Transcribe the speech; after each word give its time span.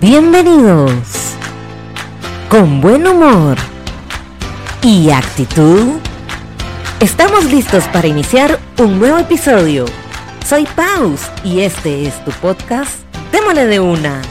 Bienvenidos. 0.00 1.34
Con 2.48 2.80
buen 2.80 3.04
humor 3.04 3.56
y 4.80 5.10
actitud, 5.10 5.94
estamos 7.00 7.50
listos 7.50 7.82
para 7.88 8.06
iniciar 8.06 8.60
un 8.78 9.00
nuevo 9.00 9.18
episodio. 9.18 9.86
Soy 10.46 10.66
Paus 10.76 11.28
y 11.42 11.62
este 11.62 12.06
es 12.06 12.24
tu 12.24 12.30
podcast 12.30 13.00
Démosle 13.32 13.66
de 13.66 13.80
una. 13.80 14.22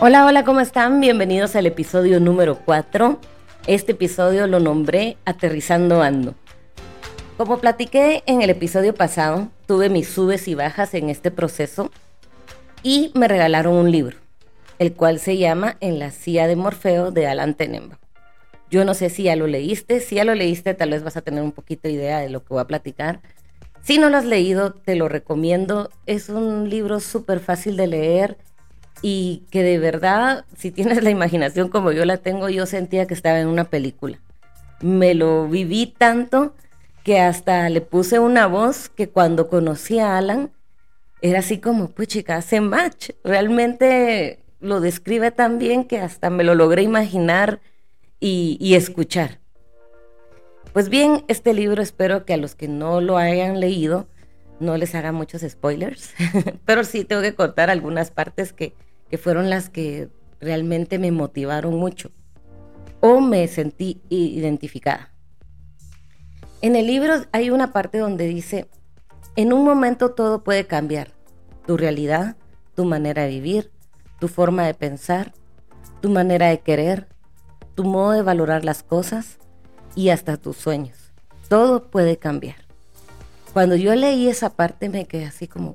Hola, 0.00 0.24
hola, 0.24 0.44
¿cómo 0.44 0.60
están? 0.60 1.02
Bienvenidos 1.02 1.54
al 1.56 1.66
episodio 1.66 2.20
número 2.20 2.58
4. 2.64 3.20
Este 3.66 3.92
episodio 3.92 4.46
lo 4.46 4.60
nombré 4.60 5.18
Aterrizando 5.26 6.00
Ando. 6.00 6.34
Como 7.36 7.58
platiqué 7.58 8.22
en 8.26 8.42
el 8.42 8.50
episodio 8.50 8.94
pasado, 8.94 9.48
tuve 9.66 9.88
mis 9.88 10.08
subes 10.08 10.46
y 10.46 10.54
bajas 10.54 10.94
en 10.94 11.10
este 11.10 11.32
proceso 11.32 11.90
y 12.84 13.10
me 13.14 13.26
regalaron 13.26 13.74
un 13.74 13.90
libro, 13.90 14.16
el 14.78 14.92
cual 14.92 15.18
se 15.18 15.36
llama 15.36 15.76
En 15.80 15.98
la 15.98 16.12
silla 16.12 16.46
de 16.46 16.54
Morfeo 16.54 17.10
de 17.10 17.26
Alan 17.26 17.54
Tenenbaum. 17.54 17.98
Yo 18.70 18.84
no 18.84 18.94
sé 18.94 19.10
si 19.10 19.24
ya 19.24 19.34
lo 19.34 19.48
leíste, 19.48 19.98
si 19.98 20.14
ya 20.14 20.24
lo 20.24 20.36
leíste 20.36 20.74
tal 20.74 20.90
vez 20.90 21.02
vas 21.02 21.16
a 21.16 21.22
tener 21.22 21.42
un 21.42 21.50
poquito 21.50 21.88
de 21.88 21.94
idea 21.94 22.20
de 22.20 22.28
lo 22.28 22.44
que 22.44 22.54
voy 22.54 22.60
a 22.60 22.68
platicar. 22.68 23.20
Si 23.82 23.98
no 23.98 24.10
lo 24.10 24.16
has 24.16 24.24
leído, 24.24 24.72
te 24.72 24.94
lo 24.94 25.08
recomiendo. 25.08 25.90
Es 26.06 26.28
un 26.28 26.70
libro 26.70 27.00
súper 27.00 27.40
fácil 27.40 27.76
de 27.76 27.88
leer 27.88 28.38
y 29.02 29.42
que 29.50 29.64
de 29.64 29.80
verdad, 29.80 30.44
si 30.56 30.70
tienes 30.70 31.02
la 31.02 31.10
imaginación 31.10 31.68
como 31.68 31.90
yo 31.90 32.04
la 32.04 32.18
tengo, 32.18 32.48
yo 32.48 32.64
sentía 32.64 33.08
que 33.08 33.14
estaba 33.14 33.40
en 33.40 33.48
una 33.48 33.64
película. 33.64 34.20
Me 34.80 35.14
lo 35.14 35.48
viví 35.48 35.86
tanto 35.98 36.54
que 37.04 37.20
hasta 37.20 37.68
le 37.68 37.82
puse 37.82 38.18
una 38.18 38.46
voz 38.46 38.88
que 38.88 39.10
cuando 39.10 39.48
conocí 39.48 40.00
a 40.00 40.16
Alan 40.16 40.50
era 41.20 41.38
así 41.38 41.58
como, 41.58 41.90
pues 41.90 42.08
chica, 42.08 42.36
hace 42.36 42.60
match. 42.60 43.10
Realmente 43.22 44.40
lo 44.58 44.80
describe 44.80 45.30
tan 45.30 45.58
bien 45.58 45.84
que 45.84 46.00
hasta 46.00 46.30
me 46.30 46.44
lo 46.44 46.54
logré 46.54 46.82
imaginar 46.82 47.60
y, 48.20 48.74
escuchar. 48.74 49.38
Pues 50.72 50.88
bien, 50.88 51.24
este 51.28 51.52
libro 51.52 51.82
espero 51.82 52.24
que 52.24 52.32
a 52.32 52.38
los 52.38 52.54
que 52.54 52.68
no 52.68 53.02
lo 53.02 53.18
hayan 53.18 53.60
leído 53.60 54.08
no 54.60 54.78
les 54.78 54.94
haga 54.94 55.12
muchos 55.12 55.42
spoilers, 55.46 56.14
pero 56.64 56.84
sí 56.84 57.04
tengo 57.04 57.20
que 57.20 57.34
contar 57.34 57.68
algunas 57.68 58.10
partes 58.10 58.54
que, 58.54 58.72
que 59.10 59.18
fueron 59.18 59.50
las 59.50 59.68
que 59.68 60.08
realmente 60.40 60.98
me 60.98 61.12
motivaron 61.12 61.74
mucho 61.74 62.10
o 63.00 63.20
me 63.20 63.46
sentí 63.48 64.00
identificada. 64.08 65.13
En 66.64 66.76
el 66.76 66.86
libro 66.86 67.26
hay 67.32 67.50
una 67.50 67.74
parte 67.74 67.98
donde 67.98 68.26
dice, 68.26 68.70
en 69.36 69.52
un 69.52 69.66
momento 69.66 70.12
todo 70.12 70.42
puede 70.42 70.66
cambiar, 70.66 71.12
tu 71.66 71.76
realidad, 71.76 72.38
tu 72.74 72.86
manera 72.86 73.24
de 73.24 73.28
vivir, 73.28 73.70
tu 74.18 74.28
forma 74.28 74.64
de 74.64 74.72
pensar, 74.72 75.34
tu 76.00 76.08
manera 76.08 76.48
de 76.48 76.60
querer, 76.60 77.06
tu 77.74 77.84
modo 77.84 78.12
de 78.12 78.22
valorar 78.22 78.64
las 78.64 78.82
cosas 78.82 79.36
y 79.94 80.08
hasta 80.08 80.38
tus 80.38 80.56
sueños. 80.56 81.12
Todo 81.50 81.90
puede 81.90 82.16
cambiar. 82.16 82.56
Cuando 83.52 83.76
yo 83.76 83.94
leí 83.94 84.30
esa 84.30 84.48
parte 84.48 84.88
me 84.88 85.04
quedé 85.04 85.26
así 85.26 85.46
como, 85.46 85.72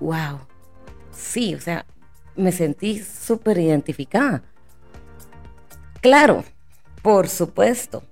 wow, 0.00 0.10
¡Ah! 0.14 0.38
sí, 1.12 1.54
o 1.54 1.60
sea, 1.60 1.86
me 2.34 2.50
sentí 2.50 2.98
súper 2.98 3.58
identificada. 3.58 4.42
Claro, 6.00 6.42
por 7.02 7.28
supuesto, 7.28 8.02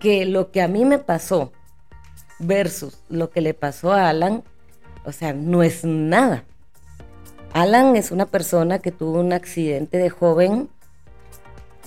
que 0.00 0.24
lo 0.24 0.50
que 0.50 0.62
a 0.62 0.68
mí 0.68 0.84
me 0.84 0.98
pasó 0.98 1.52
versus 2.40 2.98
lo 3.08 3.30
que 3.30 3.40
le 3.40 3.54
pasó 3.54 3.92
a 3.92 4.08
Alan, 4.08 4.42
o 5.04 5.12
sea, 5.12 5.32
no 5.32 5.62
es 5.62 5.84
nada. 5.84 6.44
Alan 7.52 7.96
es 7.96 8.10
una 8.10 8.26
persona 8.26 8.78
que 8.78 8.90
tuvo 8.90 9.20
un 9.20 9.32
accidente 9.32 9.98
de 9.98 10.10
joven 10.10 10.68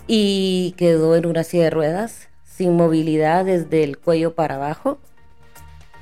y 0.07 0.75
quedó 0.77 1.15
en 1.15 1.25
una 1.25 1.43
silla 1.43 1.65
de 1.65 1.69
ruedas, 1.71 2.29
sin 2.43 2.75
movilidad 2.75 3.45
desde 3.45 3.83
el 3.83 3.97
cuello 3.97 4.35
para 4.35 4.55
abajo. 4.55 4.99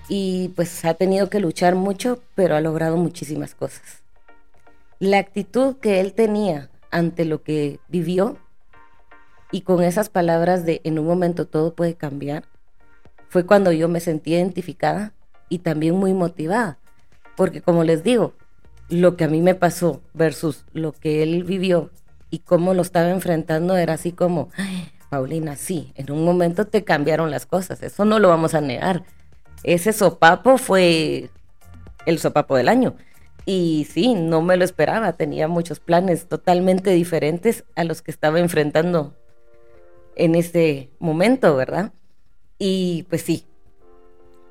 Y 0.09 0.49
pues 0.49 0.83
ha 0.83 0.95
tenido 0.95 1.29
que 1.29 1.39
luchar 1.39 1.75
mucho, 1.75 2.21
pero 2.35 2.55
ha 2.55 2.61
logrado 2.61 2.97
muchísimas 2.97 3.55
cosas. 3.55 4.01
La 4.99 5.19
actitud 5.19 5.77
que 5.77 6.01
él 6.01 6.13
tenía 6.13 6.69
ante 6.89 7.23
lo 7.23 7.43
que 7.43 7.79
vivió 7.87 8.37
y 9.51 9.61
con 9.61 9.83
esas 9.83 10.09
palabras 10.09 10.65
de 10.65 10.81
en 10.83 10.97
un 10.97 11.05
momento 11.05 11.45
todo 11.47 11.75
puede 11.75 11.95
cambiar, 11.95 12.45
fue 13.29 13.45
cuando 13.45 13.71
yo 13.71 13.87
me 13.87 13.99
sentí 13.99 14.33
identificada 14.33 15.13
y 15.49 15.59
también 15.59 15.95
muy 15.95 16.13
motivada. 16.13 16.79
Porque 17.35 17.61
como 17.61 17.83
les 17.83 18.03
digo, 18.03 18.33
lo 18.89 19.15
que 19.15 19.25
a 19.25 19.27
mí 19.27 19.41
me 19.41 19.55
pasó 19.55 20.01
versus 20.13 20.65
lo 20.73 20.91
que 20.91 21.23
él 21.23 21.43
vivió 21.43 21.91
y 22.29 22.39
cómo 22.39 22.73
lo 22.73 22.81
estaba 22.81 23.09
enfrentando 23.09 23.77
era 23.77 23.93
así 23.93 24.11
como, 24.11 24.49
Paulina, 25.09 25.55
sí, 25.55 25.91
en 25.95 26.11
un 26.11 26.23
momento 26.23 26.67
te 26.67 26.83
cambiaron 26.83 27.31
las 27.31 27.45
cosas, 27.45 27.83
eso 27.83 28.05
no 28.05 28.19
lo 28.19 28.29
vamos 28.29 28.53
a 28.53 28.61
negar. 28.61 29.03
Ese 29.63 29.93
sopapo 29.93 30.57
fue 30.57 31.29
el 32.05 32.19
sopapo 32.19 32.55
del 32.55 32.69
año. 32.69 32.95
Y 33.45 33.87
sí, 33.89 34.13
no 34.13 34.41
me 34.41 34.55
lo 34.55 34.63
esperaba, 34.63 35.13
tenía 35.13 35.47
muchos 35.47 35.79
planes 35.79 36.27
totalmente 36.27 36.91
diferentes 36.91 37.63
a 37.75 37.83
los 37.83 38.01
que 38.01 38.11
estaba 38.11 38.39
enfrentando 38.39 39.15
en 40.15 40.35
ese 40.35 40.89
momento, 40.99 41.55
¿verdad? 41.55 41.93
Y 42.57 43.03
pues 43.09 43.21
sí, 43.23 43.45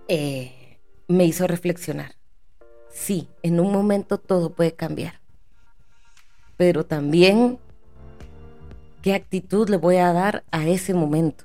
eh, 0.09 0.79
me 1.09 1.25
hizo 1.25 1.47
reflexionar. 1.47 2.17
Sí, 2.91 3.29
en 3.43 3.61
un 3.61 3.73
momento 3.73 4.19
todo 4.19 4.51
puede 4.51 4.73
cambiar, 4.73 5.21
pero 6.57 6.85
también 6.85 7.59
qué 9.03 9.15
actitud 9.15 9.69
le 9.69 9.77
voy 9.77 9.97
a 9.97 10.13
dar 10.13 10.45
a 10.51 10.67
ese 10.67 10.93
momento, 10.93 11.45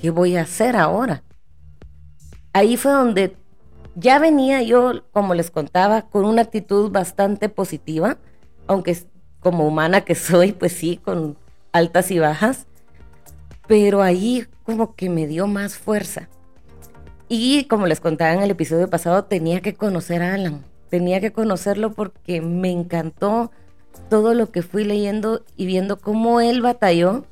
qué 0.00 0.10
voy 0.10 0.36
a 0.36 0.42
hacer 0.42 0.76
ahora. 0.76 1.22
Ahí 2.52 2.76
fue 2.76 2.92
donde 2.92 3.36
ya 3.94 4.18
venía 4.18 4.62
yo, 4.62 5.02
como 5.12 5.34
les 5.34 5.50
contaba, 5.50 6.02
con 6.02 6.24
una 6.24 6.42
actitud 6.42 6.90
bastante 6.90 7.48
positiva, 7.48 8.18
aunque 8.66 8.96
como 9.40 9.66
humana 9.66 10.02
que 10.02 10.14
soy, 10.14 10.52
pues 10.52 10.72
sí, 10.72 10.98
con 10.98 11.36
altas 11.72 12.10
y 12.10 12.18
bajas, 12.18 12.66
pero 13.72 14.02
ahí 14.02 14.46
como 14.64 14.94
que 14.94 15.08
me 15.08 15.26
dio 15.26 15.46
más 15.46 15.78
fuerza. 15.78 16.28
Y 17.30 17.64
como 17.68 17.86
les 17.86 18.00
contaba 18.00 18.34
en 18.34 18.42
el 18.42 18.50
episodio 18.50 18.90
pasado, 18.90 19.24
tenía 19.24 19.62
que 19.62 19.72
conocer 19.72 20.22
a 20.22 20.34
Alan, 20.34 20.62
tenía 20.90 21.22
que 21.22 21.32
conocerlo 21.32 21.94
porque 21.94 22.42
me 22.42 22.70
encantó 22.70 23.50
todo 24.10 24.34
lo 24.34 24.50
que 24.50 24.60
fui 24.60 24.84
leyendo 24.84 25.42
y 25.56 25.64
viendo 25.64 25.98
cómo 25.98 26.42
él 26.42 26.60
batalló 26.60 27.24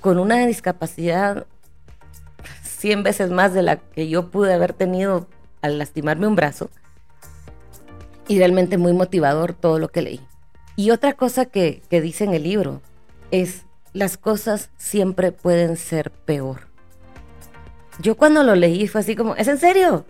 con 0.00 0.20
una 0.20 0.46
discapacidad 0.46 1.48
100 2.62 3.02
veces 3.02 3.32
más 3.32 3.52
de 3.52 3.62
la 3.62 3.78
que 3.78 4.08
yo 4.08 4.30
pude 4.30 4.54
haber 4.54 4.74
tenido 4.74 5.26
al 5.62 5.78
lastimarme 5.78 6.28
un 6.28 6.36
brazo. 6.36 6.70
Y 8.28 8.38
realmente 8.38 8.78
muy 8.78 8.92
motivador 8.92 9.52
todo 9.52 9.80
lo 9.80 9.88
que 9.88 10.02
leí. 10.02 10.20
Y 10.76 10.92
otra 10.92 11.14
cosa 11.14 11.46
que, 11.46 11.82
que 11.90 12.00
dice 12.00 12.22
en 12.22 12.34
el 12.34 12.44
libro 12.44 12.80
es, 13.32 13.64
las 13.92 14.16
cosas 14.16 14.70
siempre 14.76 15.32
pueden 15.32 15.76
ser 15.76 16.10
peor. 16.10 16.68
Yo 17.98 18.16
cuando 18.16 18.42
lo 18.42 18.54
leí 18.54 18.88
fue 18.88 19.02
así 19.02 19.14
como, 19.14 19.36
¿es 19.36 19.48
en 19.48 19.58
serio? 19.58 20.06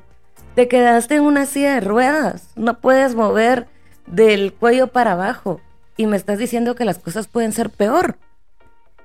Te 0.55 0.69
quedaste 0.69 1.17
en 1.17 1.25
una 1.25 1.47
silla 1.47 1.75
de 1.75 1.81
ruedas, 1.81 2.51
no 2.55 2.81
puedes 2.81 3.15
mover 3.15 3.67
del 4.07 4.53
cuello 4.53 4.89
para 4.89 5.13
abajo 5.13 5.61
y 5.97 6.07
me 6.07 6.17
estás 6.17 6.39
diciendo 6.39 6.75
que 6.75 6.85
las 6.85 6.99
cosas 6.99 7.27
pueden 7.27 7.53
ser 7.53 7.71
peor. 7.71 8.19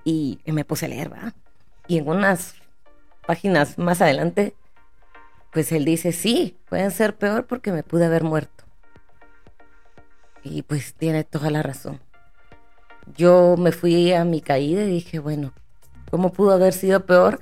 Y 0.04 0.40
me 0.46 0.64
puse 0.64 0.86
a 0.86 0.90
leer, 0.90 1.12
¿va? 1.12 1.34
Y 1.88 1.98
en 1.98 2.08
unas 2.08 2.56
páginas 3.26 3.78
más 3.78 4.02
adelante, 4.02 4.56
pues 5.52 5.72
él 5.74 5.84
dice, 5.84 6.14
sí, 6.14 6.58
pueden 6.70 6.92
ser 6.92 7.18
peor 7.18 7.46
porque 7.46 7.74
me 7.74 7.84
pude 7.84 8.06
haber 8.06 8.24
muerto. 8.24 8.64
Y 10.44 10.62
pues 10.62 10.94
tiene 10.94 11.26
toda 11.26 11.50
la 11.50 11.62
razón 11.62 12.00
yo 13.16 13.56
me 13.58 13.72
fui 13.72 14.14
a 14.14 14.26
mi 14.26 14.42
caída 14.42 14.84
y 14.84 14.90
dije, 14.90 15.20
bueno, 15.20 15.54
¿cómo 16.10 16.32
pudo 16.32 16.52
haber 16.52 16.74
sido 16.74 17.06
peor? 17.06 17.40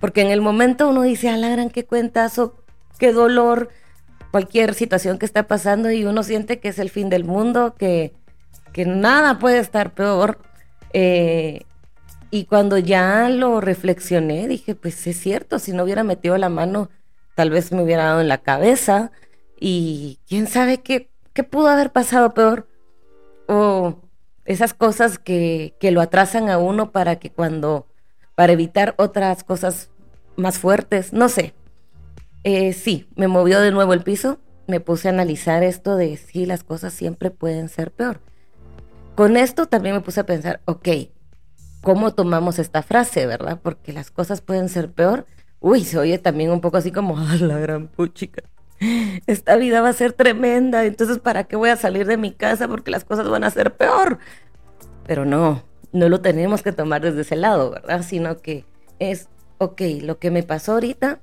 Porque 0.00 0.22
en 0.22 0.28
el 0.30 0.40
momento 0.40 0.88
uno 0.88 1.02
dice, 1.02 1.28
a 1.28 1.36
la 1.36 1.48
gran 1.48 1.70
qué 1.70 1.84
cuentazo, 1.84 2.54
qué 2.98 3.12
dolor, 3.12 3.68
cualquier 4.30 4.74
situación 4.74 5.18
que 5.18 5.26
está 5.26 5.46
pasando 5.46 5.90
y 5.90 6.04
uno 6.04 6.22
siente 6.22 6.60
que 6.60 6.68
es 6.68 6.78
el 6.78 6.90
fin 6.90 7.10
del 7.10 7.24
mundo, 7.24 7.74
que, 7.76 8.12
que 8.72 8.86
nada 8.86 9.38
puede 9.38 9.58
estar 9.58 9.92
peor. 9.94 10.38
Eh, 10.92 11.62
y 12.30 12.44
cuando 12.44 12.78
ya 12.78 13.28
lo 13.28 13.60
reflexioné, 13.60 14.46
dije, 14.46 14.74
pues 14.74 15.06
es 15.06 15.18
cierto, 15.18 15.58
si 15.58 15.72
no 15.72 15.82
hubiera 15.84 16.04
metido 16.04 16.38
la 16.38 16.48
mano, 16.48 16.88
tal 17.34 17.50
vez 17.50 17.72
me 17.72 17.82
hubiera 17.82 18.04
dado 18.04 18.20
en 18.20 18.28
la 18.28 18.38
cabeza 18.38 19.10
y 19.58 20.20
quién 20.28 20.46
sabe 20.46 20.80
qué, 20.80 21.10
qué 21.32 21.42
pudo 21.42 21.68
haber 21.68 21.90
pasado 21.92 22.32
peor. 22.34 22.68
O 23.48 23.98
esas 24.50 24.74
cosas 24.74 25.18
que, 25.18 25.76
que 25.80 25.92
lo 25.92 26.00
atrasan 26.00 26.48
a 26.50 26.58
uno 26.58 26.90
para 26.92 27.16
que 27.20 27.30
cuando, 27.30 27.86
para 28.34 28.52
evitar 28.52 28.94
otras 28.98 29.44
cosas 29.44 29.90
más 30.36 30.58
fuertes, 30.58 31.12
no 31.12 31.28
sé. 31.28 31.54
eh, 32.44 32.72
sí, 32.72 33.08
me 33.16 33.28
movió 33.28 33.60
de 33.60 33.70
nuevo 33.72 33.92
el 33.94 34.02
piso, 34.02 34.40
me 34.66 34.80
puse 34.80 35.08
a 35.08 35.12
analizar 35.12 35.62
esto 35.62 35.96
de 35.96 36.16
si 36.16 36.46
las 36.46 36.64
cosas 36.64 36.92
siempre 36.94 37.30
pueden 37.30 37.68
ser 37.68 37.92
peor. 37.92 38.20
Con 39.14 39.36
esto 39.36 39.66
también 39.66 39.94
me 39.94 40.00
puse 40.00 40.20
a 40.20 40.26
pensar, 40.26 40.62
ok, 40.64 40.88
¿cómo 41.82 42.14
tomamos 42.14 42.58
esta 42.58 42.82
frase, 42.82 43.26
verdad? 43.26 43.60
Porque 43.62 43.92
las 43.92 44.10
cosas 44.10 44.40
pueden 44.40 44.68
ser 44.68 44.92
peor. 44.92 45.26
Uy, 45.60 45.84
se 45.84 45.98
oye 45.98 46.18
también 46.18 46.50
un 46.50 46.60
poco 46.60 46.78
así 46.78 46.92
como, 46.92 47.18
¡ah, 47.18 47.36
la 47.40 47.58
gran 47.58 47.88
puchica! 47.88 48.42
Esta 49.26 49.56
vida 49.56 49.80
va 49.80 49.90
a 49.90 49.94
ser 49.94 50.12
tremenda, 50.12 50.84
entonces 50.84 51.18
¿para 51.18 51.44
qué 51.44 51.56
voy 51.56 51.70
a 51.70 51.76
salir 51.76 52.06
de 52.06 52.16
mi 52.16 52.32
casa? 52.32 52.66
Porque 52.66 52.90
las 52.90 53.04
cosas 53.04 53.28
van 53.28 53.44
a 53.44 53.50
ser 53.50 53.74
peor. 53.74 54.18
Pero 55.06 55.24
no, 55.24 55.62
no 55.92 56.08
lo 56.08 56.20
tenemos 56.20 56.62
que 56.62 56.72
tomar 56.72 57.02
desde 57.02 57.22
ese 57.22 57.36
lado, 57.36 57.70
¿verdad? 57.70 58.02
Sino 58.02 58.38
que 58.38 58.64
es, 58.98 59.28
ok, 59.58 59.82
lo 60.02 60.18
que 60.18 60.30
me 60.30 60.42
pasó 60.42 60.72
ahorita 60.72 61.20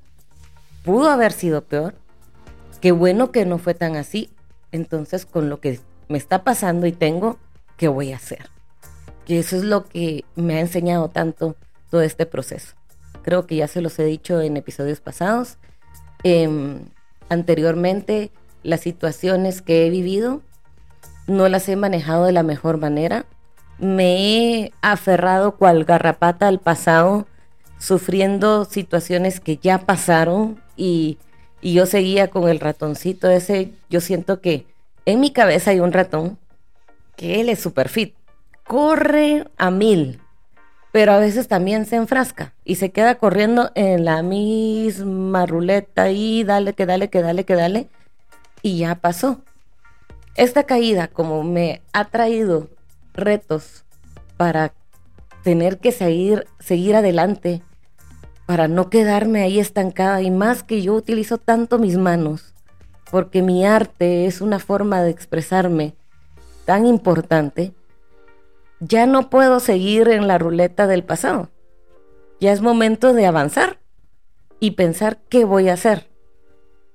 pudo 0.83 1.09
haber 1.09 1.31
sido 1.31 1.63
peor. 1.63 1.95
Qué 2.81 2.92
bueno 2.92 3.31
que 3.31 3.45
no 3.45 3.57
fue 3.57 3.74
tan 3.74 3.95
así. 3.95 4.30
Entonces, 4.71 5.25
con 5.25 5.50
lo 5.50 5.59
que 5.59 5.80
me 6.09 6.18
está 6.18 6.44
pasando 6.44 6.86
y 6.86 6.92
tengo, 6.92 7.39
¿qué 7.77 7.88
voy 7.88 8.12
a 8.12 8.18
hacer? 8.18 8.50
Que 9.25 9.39
eso 9.39 9.57
es 9.57 9.63
lo 9.63 9.86
que 9.86 10.25
me 10.36 10.56
ha 10.56 10.59
enseñado 10.59 11.09
tanto 11.09 11.56
todo 11.89 12.01
este 12.01 12.25
proceso. 12.25 12.75
Creo 13.24 13.48
que 13.48 13.56
ya 13.56 13.68
se 13.68 13.81
los 13.81 13.98
he 14.00 14.06
dicho 14.06 14.42
en 14.42 14.57
episodios 14.57 15.00
pasados. 15.00 15.57
Em, 16.24 16.86
anteriormente, 17.29 18.31
las 18.63 18.81
situaciones 18.81 19.62
que 19.62 19.85
he 19.85 19.89
vivido 19.89 20.41
no 21.27 21.50
las 21.50 21.68
he 21.69 21.75
manejado 21.75 22.25
de 22.25 22.31
la 22.31 22.44
mejor 22.44 22.77
manera. 22.77 23.25
Me 23.79 24.63
he 24.63 24.74
aferrado 24.81 25.56
cual 25.56 25.83
garrapata 25.83 26.47
al 26.47 26.59
pasado, 26.59 27.27
sufriendo 27.77 28.65
situaciones 28.65 29.39
que 29.39 29.57
ya 29.57 29.79
pasaron 29.79 30.62
y, 30.75 31.19
yo 31.62 31.85
seguía 31.85 32.29
con 32.29 32.47
el 32.47 32.59
ratoncito 32.62 33.30
ese. 33.30 33.73
Yo 33.89 34.00
siento 34.00 34.39
que 34.39 34.65
en 35.06 35.19
mi 35.19 35.31
cabeza 35.31 35.71
hay 35.71 35.81
un 35.81 35.91
ratón 35.91 36.38
que 37.18 37.41
él 37.41 37.50
es 37.50 37.59
super 37.59 37.89
fit, 37.89 38.15
corre 38.63 39.47
a 39.57 39.69
mil, 39.69 40.21
pero 40.97 41.11
a 41.11 41.19
veces 41.19 41.47
también 41.47 41.85
se 41.85 41.95
enfrasca 41.95 42.55
y 42.65 42.77
se 42.77 42.89
queda 42.89 43.19
corriendo 43.19 43.69
en 43.75 44.03
la 44.03 44.23
misma 44.23 45.45
ruleta 45.45 46.09
y 46.09 46.44
dale, 46.44 46.73
que 46.73 46.88
dale, 46.88 47.11
que 47.11 47.21
dale, 47.21 47.45
que 47.45 47.53
dale, 47.53 47.88
y 48.63 48.79
ya 48.79 48.95
pasó. 48.95 49.41
Esta 50.33 50.63
caída, 50.63 51.07
como 51.07 51.44
me 51.44 51.83
ha 51.94 52.05
traído 52.05 52.71
retos 53.13 53.85
para 54.38 54.73
tener 55.44 55.77
que 55.77 55.91
seguir, 55.91 56.47
seguir 56.57 56.95
adelante, 56.95 57.61
para 58.47 58.67
no 58.67 58.89
quedarme 58.89 59.44
ahí 59.44 59.59
estancada 59.59 60.23
y 60.23 60.31
más 60.31 60.63
que 60.63 60.81
yo 60.81 60.95
utilizo 60.95 61.38
tanto 61.38 61.77
mis 61.77 61.95
manos, 61.95 62.55
porque 63.11 63.44
mi 63.44 63.67
arte 63.67 64.25
es 64.25 64.41
una 64.41 64.57
forma 64.57 65.03
de 65.03 65.11
expresarme 65.11 65.94
tan 66.65 66.88
importante, 66.88 67.71
ya 68.79 69.06
no 69.06 69.29
puedo 69.29 69.59
seguir 69.59 70.07
en 70.09 70.27
la 70.27 70.38
ruleta 70.38 70.88
del 70.88 71.03
pasado. 71.03 71.50
Ya 72.39 72.51
es 72.51 72.62
momento 72.62 73.13
de 73.13 73.25
avanzar 73.25 73.79
y 74.59 74.71
pensar 74.71 75.19
qué 75.29 75.45
voy 75.45 75.69
a 75.69 75.74
hacer. 75.74 76.09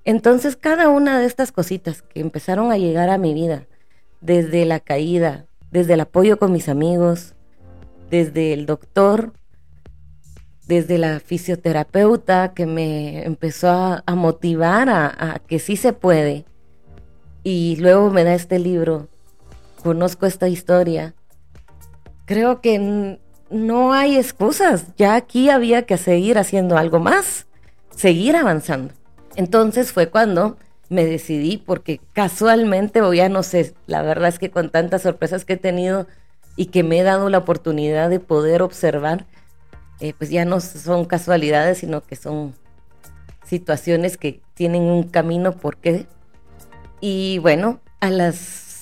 Entonces 0.05 0.55
cada 0.55 0.89
una 0.89 1.19
de 1.19 1.25
estas 1.25 1.51
cositas 1.51 2.01
que 2.01 2.19
empezaron 2.19 2.71
a 2.71 2.77
llegar 2.77 3.09
a 3.09 3.17
mi 3.17 3.33
vida, 3.33 3.67
desde 4.21 4.65
la 4.65 4.79
caída, 4.79 5.45
desde 5.71 5.93
el 5.93 6.01
apoyo 6.01 6.37
con 6.37 6.51
mis 6.51 6.69
amigos, 6.69 7.35
desde 8.09 8.53
el 8.53 8.65
doctor, 8.65 9.33
desde 10.67 10.97
la 10.97 11.19
fisioterapeuta 11.19 12.53
que 12.53 12.65
me 12.65 13.23
empezó 13.25 13.69
a, 13.69 14.15
motivar 14.15 14.89
a, 14.89 15.41
que 15.47 15.59
sí 15.59 15.75
se 15.75 15.93
puede. 15.93 16.45
Y 17.43 17.75
luego 17.77 18.09
me 18.09 18.23
da 18.23 18.33
este 18.33 18.59
libro, 18.59 19.07
conozco 19.83 20.25
esta 20.25 20.47
historia. 20.47 21.13
Creo 22.25 22.61
que 22.61 23.19
no 23.49 23.93
hay 23.93 24.17
excusas, 24.17 24.87
ya 24.97 25.15
aquí 25.15 25.49
había 25.49 25.83
que 25.83 25.97
seguir 25.97 26.37
haciendo 26.37 26.77
algo 26.77 26.99
más, 26.99 27.47
seguir 27.95 28.35
avanzando. 28.35 28.93
Entonces 29.35 29.91
fue 29.91 30.09
cuando 30.09 30.57
me 30.89 31.05
decidí 31.05 31.57
porque 31.57 31.99
casualmente, 32.13 33.01
o 33.01 33.13
ya 33.13 33.29
no 33.29 33.43
sé, 33.43 33.73
la 33.87 34.01
verdad 34.01 34.29
es 34.29 34.39
que 34.39 34.51
con 34.51 34.69
tantas 34.69 35.01
sorpresas 35.01 35.45
que 35.45 35.53
he 35.53 35.57
tenido 35.57 36.07
y 36.55 36.67
que 36.67 36.83
me 36.83 36.99
he 36.99 37.03
dado 37.03 37.29
la 37.29 37.39
oportunidad 37.39 38.09
de 38.09 38.19
poder 38.19 38.61
observar, 38.61 39.25
eh, 39.99 40.13
pues 40.17 40.29
ya 40.29 40.45
no 40.45 40.59
son 40.61 41.05
casualidades, 41.05 41.79
sino 41.79 42.01
que 42.01 42.15
son 42.15 42.53
situaciones 43.45 44.17
que 44.17 44.41
tienen 44.53 44.83
un 44.83 45.03
camino 45.03 45.53
por 45.53 45.77
qué. 45.77 46.07
Y 47.01 47.39
bueno, 47.39 47.81
a 47.99 48.09
las 48.09 48.72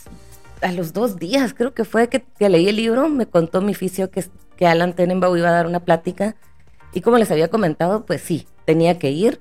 a 0.61 0.71
los 0.71 0.93
dos 0.93 1.17
días 1.17 1.53
creo 1.53 1.73
que 1.73 1.85
fue 1.85 2.07
que, 2.09 2.23
leí 2.39 2.67
el 2.67 2.75
libro, 2.75 3.09
me 3.09 3.25
contó 3.25 3.61
mi 3.61 3.73
fisio 3.73 4.11
que, 4.11 4.23
que 4.57 4.67
Alan 4.67 4.93
Tenenbaum 4.93 5.37
iba 5.37 5.49
a 5.49 5.53
dar 5.53 5.67
una 5.67 5.79
plática 5.81 6.35
y 6.93 7.01
como 7.01 7.17
les 7.17 7.31
había 7.31 7.49
comentado, 7.49 8.05
pues 8.05 8.21
sí, 8.21 8.47
tenía 8.65 8.99
que 8.99 9.11
ir. 9.11 9.39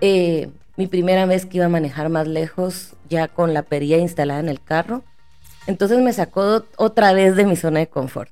Eh, 0.00 0.50
mi 0.76 0.86
primera 0.86 1.26
vez 1.26 1.44
que 1.44 1.56
iba 1.56 1.66
a 1.66 1.70
manejar 1.70 2.08
más 2.08 2.28
lejos, 2.28 2.94
ya 3.08 3.26
con 3.26 3.52
la 3.52 3.62
perilla 3.62 3.96
instalada 3.98 4.40
en 4.40 4.48
el 4.48 4.62
carro. 4.62 5.02
Entonces 5.66 5.98
me 5.98 6.12
sacó 6.12 6.64
otra 6.76 7.12
vez 7.12 7.34
de 7.34 7.44
mi 7.44 7.56
zona 7.56 7.80
de 7.80 7.88
confort. 7.88 8.30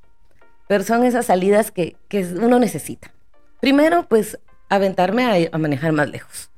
Pero 0.68 0.84
son 0.84 1.04
esas 1.04 1.26
salidas 1.26 1.70
que, 1.72 1.96
uno 2.40 2.58
necesita. 2.58 3.12
Primero, 3.60 4.06
pues 4.08 4.38
aventarme 4.68 5.48
a, 5.52 5.58
manejar 5.58 5.92
más 5.92 6.08
lejos. 6.08 6.50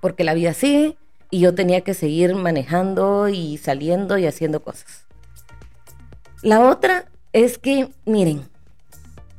Porque 0.00 0.24
la 0.24 0.34
vida 0.34 0.54
sigue 0.54 0.96
y 1.34 1.40
yo 1.40 1.52
tenía 1.52 1.80
que 1.80 1.94
seguir 1.94 2.36
manejando 2.36 3.28
y 3.28 3.58
saliendo 3.58 4.16
y 4.18 4.24
haciendo 4.24 4.62
cosas. 4.62 5.04
La 6.42 6.60
otra 6.60 7.06
es 7.32 7.58
que, 7.58 7.90
miren, 8.04 8.48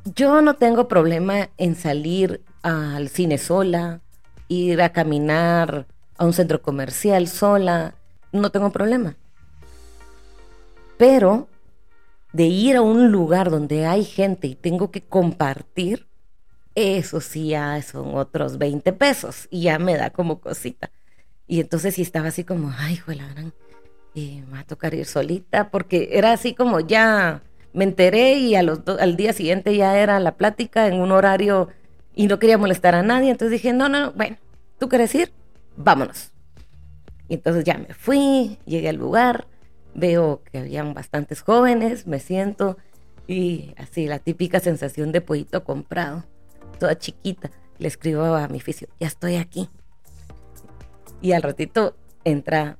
yo 0.04 0.42
no 0.42 0.56
tengo 0.56 0.88
problema 0.88 1.48
en 1.56 1.74
salir 1.74 2.42
al 2.60 3.08
cine 3.08 3.38
sola, 3.38 4.02
ir 4.46 4.82
a 4.82 4.92
caminar 4.92 5.86
a 6.18 6.26
un 6.26 6.34
centro 6.34 6.60
comercial 6.60 7.28
sola, 7.28 7.94
no 8.30 8.50
tengo 8.50 8.70
problema. 8.72 9.16
Pero 10.98 11.48
de 12.34 12.44
ir 12.44 12.76
a 12.76 12.82
un 12.82 13.10
lugar 13.10 13.50
donde 13.50 13.86
hay 13.86 14.04
gente 14.04 14.48
y 14.48 14.54
tengo 14.54 14.90
que 14.90 15.00
compartir, 15.00 16.06
eso 16.74 17.22
sí 17.22 17.48
ya 17.48 17.80
son 17.80 18.16
otros 18.16 18.58
20 18.58 18.92
pesos 18.92 19.48
y 19.48 19.62
ya 19.62 19.78
me 19.78 19.96
da 19.96 20.10
como 20.10 20.42
cosita. 20.42 20.90
Y 21.46 21.60
entonces 21.60 21.94
sí 21.94 22.02
estaba 22.02 22.28
así 22.28 22.44
como, 22.44 22.72
ay, 22.76 23.00
la 23.06 23.28
gran, 23.28 23.52
y 24.14 24.42
me 24.46 24.52
va 24.52 24.60
a 24.60 24.64
tocar 24.64 24.94
ir 24.94 25.04
solita, 25.04 25.70
porque 25.70 26.08
era 26.12 26.32
así 26.32 26.54
como 26.54 26.80
ya 26.80 27.42
me 27.72 27.84
enteré 27.84 28.34
y 28.34 28.54
al 28.54 29.16
día 29.16 29.32
siguiente 29.32 29.76
ya 29.76 29.98
era 29.98 30.18
la 30.18 30.36
plática 30.36 30.88
en 30.88 31.00
un 31.00 31.12
horario 31.12 31.68
y 32.14 32.26
no 32.26 32.38
quería 32.38 32.56
molestar 32.56 32.94
a 32.94 33.02
nadie, 33.02 33.30
entonces 33.30 33.60
dije, 33.60 33.74
no, 33.74 33.90
no, 33.90 34.00
no, 34.00 34.12
bueno, 34.12 34.38
¿tú 34.78 34.88
quieres 34.88 35.14
ir? 35.14 35.30
Vámonos. 35.76 36.32
Y 37.28 37.34
entonces 37.34 37.64
ya 37.64 37.76
me 37.76 37.92
fui, 37.92 38.58
llegué 38.64 38.88
al 38.88 38.96
lugar, 38.96 39.46
veo 39.94 40.42
que 40.50 40.58
habían 40.58 40.94
bastantes 40.94 41.42
jóvenes, 41.42 42.06
me 42.06 42.18
siento 42.18 42.78
y 43.26 43.74
así 43.76 44.06
la 44.06 44.18
típica 44.18 44.60
sensación 44.60 45.12
de 45.12 45.20
pollito 45.20 45.62
comprado, 45.62 46.24
toda 46.78 46.96
chiquita. 46.96 47.50
Le 47.78 47.88
escribo 47.88 48.24
a 48.24 48.48
mi 48.48 48.56
oficio, 48.56 48.88
ya 48.98 49.08
estoy 49.08 49.36
aquí. 49.36 49.68
Y 51.20 51.32
al 51.32 51.42
ratito 51.42 51.96
entra 52.24 52.78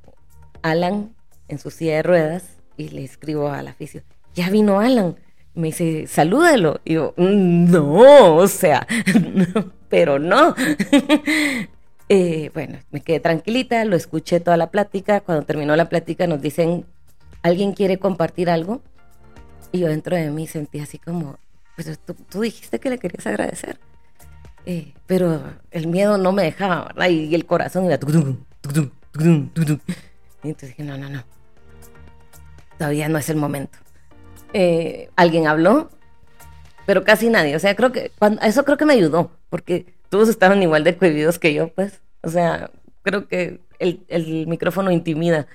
Alan 0.62 1.14
en 1.48 1.58
su 1.58 1.70
silla 1.70 1.96
de 1.96 2.02
ruedas 2.02 2.58
y 2.76 2.88
le 2.88 3.04
escribo 3.04 3.48
al 3.48 3.68
oficio, 3.68 4.02
ya 4.34 4.50
vino 4.50 4.80
Alan 4.80 5.16
me 5.56 5.68
dice, 5.68 6.06
salúdalo. 6.06 6.80
Y 6.84 6.94
yo, 6.94 7.14
mm, 7.16 7.70
no, 7.70 8.36
o 8.36 8.46
sea, 8.46 8.86
pero 9.88 10.18
no. 10.18 10.54
Eh, 12.08 12.52
bueno, 12.54 12.78
me 12.92 13.00
quedé 13.00 13.18
tranquilita, 13.18 13.84
lo 13.84 13.96
escuché 13.96 14.38
toda 14.38 14.56
la 14.56 14.70
plática. 14.70 15.22
Cuando 15.22 15.44
terminó 15.44 15.74
la 15.74 15.88
plática 15.88 16.28
nos 16.28 16.40
dicen, 16.40 16.84
¿alguien 17.42 17.72
quiere 17.72 17.98
compartir 17.98 18.48
algo? 18.48 18.80
Y 19.72 19.80
yo 19.80 19.88
dentro 19.88 20.14
de 20.14 20.30
mí 20.30 20.46
sentí 20.46 20.78
así 20.78 21.00
como, 21.00 21.40
pues 21.74 21.98
tú, 22.30 22.40
dijiste 22.42 22.78
que 22.78 22.90
le 22.90 22.98
querías 22.98 23.26
agradecer. 23.26 23.80
Pero 25.06 25.42
el 25.70 25.86
miedo 25.86 26.18
no 26.18 26.32
me 26.32 26.42
dejaba, 26.42 26.86
¿verdad? 26.86 27.08
Y, 27.08 27.34
el 27.34 27.46
corazón 27.46 27.84
iba... 27.84 27.94
Y 30.42 30.48
entonces 30.48 30.70
dije, 30.70 30.82
no, 30.82 30.98
no, 30.98 31.08
no. 31.08 31.24
Todavía 32.78 33.08
no 33.08 33.18
es 33.18 33.28
el 33.30 33.36
momento. 33.36 33.78
Eh, 34.52 35.08
alguien 35.16 35.46
habló, 35.46 35.90
pero 36.84 37.04
casi 37.04 37.30
nadie. 37.30 37.54
O 37.56 37.58
sea, 37.58 37.74
creo 37.76 37.92
que 37.92 38.10
eso 38.42 38.64
creo 38.64 38.76
que 38.76 38.84
me 38.84 38.94
ayudó, 38.94 39.30
porque 39.48 39.94
todos 40.08 40.28
estaban 40.28 40.62
igual 40.62 40.84
de 40.84 40.96
cohibidos 40.96 41.38
que 41.38 41.54
yo, 41.54 41.68
pues. 41.68 42.00
O 42.22 42.28
sea, 42.28 42.70
creo 43.02 43.28
que 43.28 43.60
el, 43.78 44.04
el 44.08 44.46
micrófono 44.46 44.90
intimida. 44.90 45.46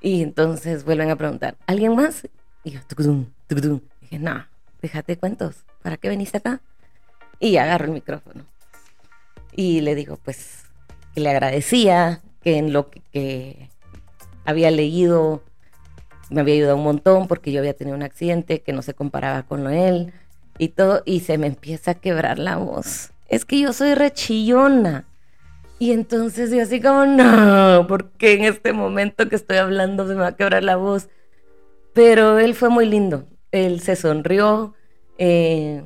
Y 0.00 0.22
entonces 0.22 0.84
vuelven 0.84 1.10
a 1.10 1.16
preguntar, 1.16 1.56
¿alguien 1.66 1.94
más? 1.94 2.26
Y 2.64 2.72
yo, 2.72 2.80
tucudum, 2.86 3.26
tucudum. 3.46 3.80
Dije, 4.00 4.18
no, 4.18 4.46
déjate 4.80 5.16
cuentos, 5.16 5.64
¿para 5.82 5.96
qué 5.96 6.08
veniste 6.08 6.38
acá? 6.38 6.60
Y 7.40 7.56
agarro 7.56 7.86
el 7.86 7.92
micrófono. 7.92 8.44
Y 9.52 9.80
le 9.80 9.94
digo, 9.94 10.18
pues, 10.22 10.64
que 11.14 11.20
le 11.20 11.30
agradecía, 11.30 12.22
que 12.42 12.58
en 12.58 12.72
lo 12.72 12.90
que, 12.90 13.68
había 14.44 14.70
leído 14.70 15.42
me 16.30 16.40
había 16.40 16.54
ayudado 16.54 16.76
un 16.76 16.84
montón 16.84 17.26
porque 17.26 17.52
yo 17.52 17.60
había 17.60 17.74
tenido 17.74 17.96
un 17.96 18.02
accidente 18.02 18.60
que 18.60 18.72
no 18.72 18.82
se 18.82 18.94
comparaba 18.94 19.42
con 19.44 19.64
lo 19.64 19.70
él 19.70 20.12
y 20.58 20.68
todo, 20.68 21.02
y 21.04 21.20
se 21.20 21.38
me 21.38 21.46
empieza 21.46 21.92
a 21.92 21.94
quebrar 21.94 22.38
la 22.38 22.56
voz. 22.56 23.12
Es 23.28 23.44
que 23.44 23.60
yo 23.60 23.72
soy 23.72 23.94
rechillona. 23.94 25.06
Y 25.78 25.92
entonces 25.92 26.50
yo 26.50 26.60
así 26.60 26.80
como, 26.80 27.06
no, 27.06 27.86
porque 27.88 28.34
en 28.34 28.44
este 28.44 28.72
momento 28.72 29.28
que 29.28 29.36
estoy 29.36 29.58
hablando 29.58 30.08
se 30.08 30.14
me 30.14 30.20
va 30.22 30.28
a 30.28 30.36
quebrar 30.36 30.64
la 30.64 30.76
voz. 30.76 31.08
Pero 31.92 32.38
él 32.38 32.54
fue 32.54 32.68
muy 32.68 32.86
lindo. 32.86 33.26
Él 33.52 33.80
se 33.80 33.94
sonrió, 33.94 34.74
eh, 35.18 35.84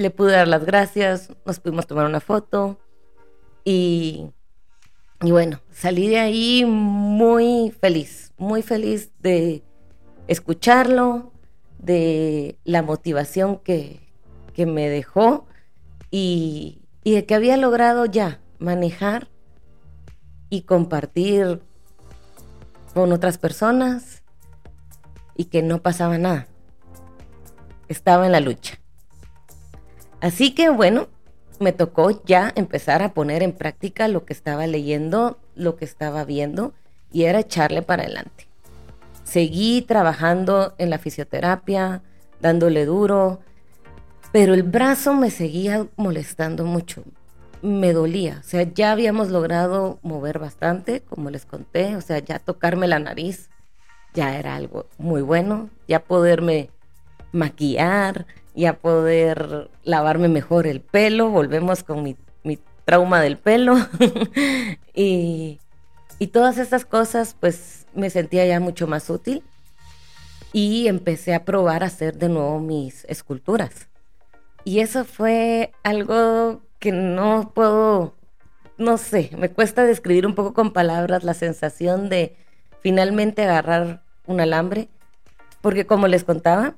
le 0.00 0.10
pude 0.10 0.32
dar 0.32 0.48
las 0.48 0.64
gracias, 0.64 1.28
nos 1.44 1.60
pudimos 1.60 1.86
tomar 1.86 2.06
una 2.06 2.20
foto 2.20 2.78
y, 3.64 4.30
y 5.20 5.30
bueno, 5.30 5.60
salí 5.70 6.08
de 6.08 6.18
ahí 6.18 6.64
muy 6.66 7.70
feliz, 7.82 8.32
muy 8.38 8.62
feliz 8.62 9.10
de 9.18 9.62
escucharlo, 10.26 11.32
de 11.78 12.58
la 12.64 12.82
motivación 12.82 13.58
que, 13.58 14.00
que 14.54 14.64
me 14.64 14.88
dejó 14.88 15.46
y, 16.10 16.80
y 17.04 17.12
de 17.12 17.26
que 17.26 17.34
había 17.34 17.58
logrado 17.58 18.06
ya 18.06 18.40
manejar 18.58 19.28
y 20.48 20.62
compartir 20.62 21.60
con 22.94 23.12
otras 23.12 23.36
personas 23.36 24.22
y 25.36 25.44
que 25.44 25.62
no 25.62 25.82
pasaba 25.82 26.16
nada. 26.16 26.48
Estaba 27.88 28.24
en 28.24 28.32
la 28.32 28.40
lucha. 28.40 28.79
Así 30.20 30.54
que 30.54 30.68
bueno, 30.70 31.08
me 31.58 31.72
tocó 31.72 32.22
ya 32.24 32.52
empezar 32.54 33.02
a 33.02 33.12
poner 33.12 33.42
en 33.42 33.52
práctica 33.52 34.08
lo 34.08 34.24
que 34.24 34.32
estaba 34.32 34.66
leyendo, 34.66 35.38
lo 35.54 35.76
que 35.76 35.84
estaba 35.84 36.24
viendo 36.24 36.72
y 37.12 37.24
era 37.24 37.40
echarle 37.40 37.82
para 37.82 38.04
adelante. 38.04 38.46
Seguí 39.24 39.82
trabajando 39.82 40.74
en 40.78 40.90
la 40.90 40.98
fisioterapia, 40.98 42.02
dándole 42.40 42.84
duro, 42.86 43.40
pero 44.32 44.54
el 44.54 44.62
brazo 44.62 45.14
me 45.14 45.30
seguía 45.30 45.86
molestando 45.96 46.64
mucho. 46.64 47.04
Me 47.62 47.92
dolía, 47.92 48.38
o 48.40 48.42
sea, 48.42 48.62
ya 48.62 48.92
habíamos 48.92 49.28
logrado 49.28 49.98
mover 50.02 50.38
bastante, 50.38 51.02
como 51.02 51.28
les 51.28 51.44
conté, 51.44 51.94
o 51.94 52.00
sea, 52.00 52.18
ya 52.18 52.38
tocarme 52.38 52.88
la 52.88 52.98
nariz 52.98 53.50
ya 54.14 54.36
era 54.38 54.56
algo 54.56 54.86
muy 54.98 55.22
bueno, 55.22 55.70
ya 55.86 56.02
poderme 56.02 56.70
maquillar, 57.32 58.26
ya 58.54 58.74
poder 58.78 59.70
lavarme 59.84 60.28
mejor 60.28 60.66
el 60.66 60.80
pelo, 60.80 61.30
volvemos 61.30 61.82
con 61.82 62.02
mi, 62.02 62.16
trauma 62.84 63.20
del 63.20 63.36
pelo. 63.36 63.76
Y, 64.92 65.60
y 66.18 66.26
todas 66.26 66.58
estas 66.58 66.84
cosas 66.84 67.34
pues 67.38 67.86
me 67.94 68.10
sentía 68.10 68.44
ya 68.44 68.60
mucho 68.60 68.86
más 68.86 69.08
útil. 69.08 69.42
Y 70.52 70.88
empecé 70.88 71.32
a 71.32 71.44
probar 71.44 71.84
a 71.84 71.86
hacer 71.86 72.18
de 72.18 72.28
nuevo 72.28 72.58
mis 72.58 73.04
esculturas. 73.04 73.88
Y 74.64 74.80
eso 74.80 75.04
fue 75.04 75.72
algo 75.82 76.62
que 76.78 76.92
no 76.92 77.52
puedo, 77.54 78.14
no 78.78 78.98
sé, 78.98 79.30
me 79.38 79.50
cuesta 79.50 79.84
describir 79.84 80.26
un 80.26 80.34
poco 80.34 80.52
con 80.52 80.72
palabras 80.72 81.24
la 81.24 81.34
sensación 81.34 82.08
de 82.08 82.36
finalmente 82.80 83.42
agarrar 83.42 84.02
un 84.26 84.40
alambre, 84.40 84.88
porque 85.60 85.86
como 85.86 86.08
les 86.08 86.24
contaba, 86.24 86.74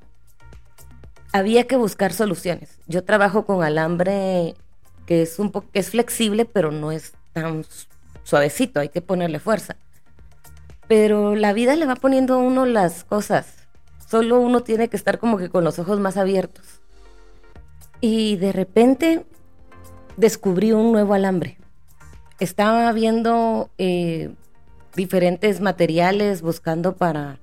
había 1.33 1.65
que 1.65 1.75
buscar 1.75 2.13
soluciones. 2.13 2.79
Yo 2.87 3.03
trabajo 3.03 3.45
con 3.45 3.63
alambre 3.63 4.55
que 5.05 5.23
es 5.23 5.39
un 5.39 5.51
poco 5.51 5.67
es 5.73 5.89
flexible, 5.89 6.45
pero 6.45 6.71
no 6.71 6.91
es 6.93 7.13
tan 7.33 7.65
suavecito, 8.23 8.79
hay 8.79 8.87
que 8.87 9.01
ponerle 9.01 9.39
fuerza. 9.39 9.75
Pero 10.87 11.35
la 11.35 11.51
vida 11.51 11.75
le 11.75 11.85
va 11.85 11.95
poniendo 11.95 12.35
a 12.35 12.37
uno 12.37 12.65
las 12.65 13.03
cosas. 13.03 13.67
Solo 14.07 14.39
uno 14.39 14.61
tiene 14.61 14.87
que 14.87 14.95
estar 14.95 15.17
como 15.19 15.37
que 15.37 15.49
con 15.49 15.63
los 15.63 15.79
ojos 15.79 15.99
más 15.99 16.17
abiertos. 16.17 16.81
Y 17.99 18.37
de 18.37 18.51
repente 18.51 19.25
descubrí 20.15 20.71
un 20.71 20.91
nuevo 20.91 21.15
alambre. 21.15 21.57
Estaba 22.39 22.91
viendo 22.93 23.71
eh, 23.77 24.33
diferentes 24.95 25.61
materiales, 25.61 26.41
buscando 26.41 26.95
para, 26.95 27.39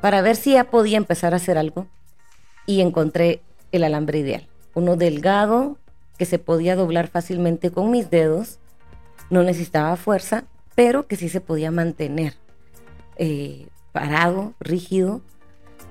para 0.00 0.22
ver 0.22 0.34
si 0.36 0.52
ya 0.52 0.64
podía 0.64 0.96
empezar 0.96 1.34
a 1.34 1.36
hacer 1.36 1.56
algo 1.56 1.86
y 2.68 2.82
encontré 2.82 3.40
el 3.72 3.82
alambre 3.82 4.18
ideal. 4.18 4.46
Uno 4.74 4.96
delgado 4.96 5.78
que 6.18 6.26
se 6.26 6.38
podía 6.38 6.76
doblar 6.76 7.08
fácilmente 7.08 7.70
con 7.70 7.90
mis 7.90 8.10
dedos, 8.10 8.58
no 9.30 9.42
necesitaba 9.42 9.96
fuerza, 9.96 10.44
pero 10.74 11.06
que 11.06 11.16
sí 11.16 11.30
se 11.30 11.40
podía 11.40 11.70
mantener 11.70 12.34
eh, 13.16 13.68
parado, 13.92 14.52
rígido 14.60 15.22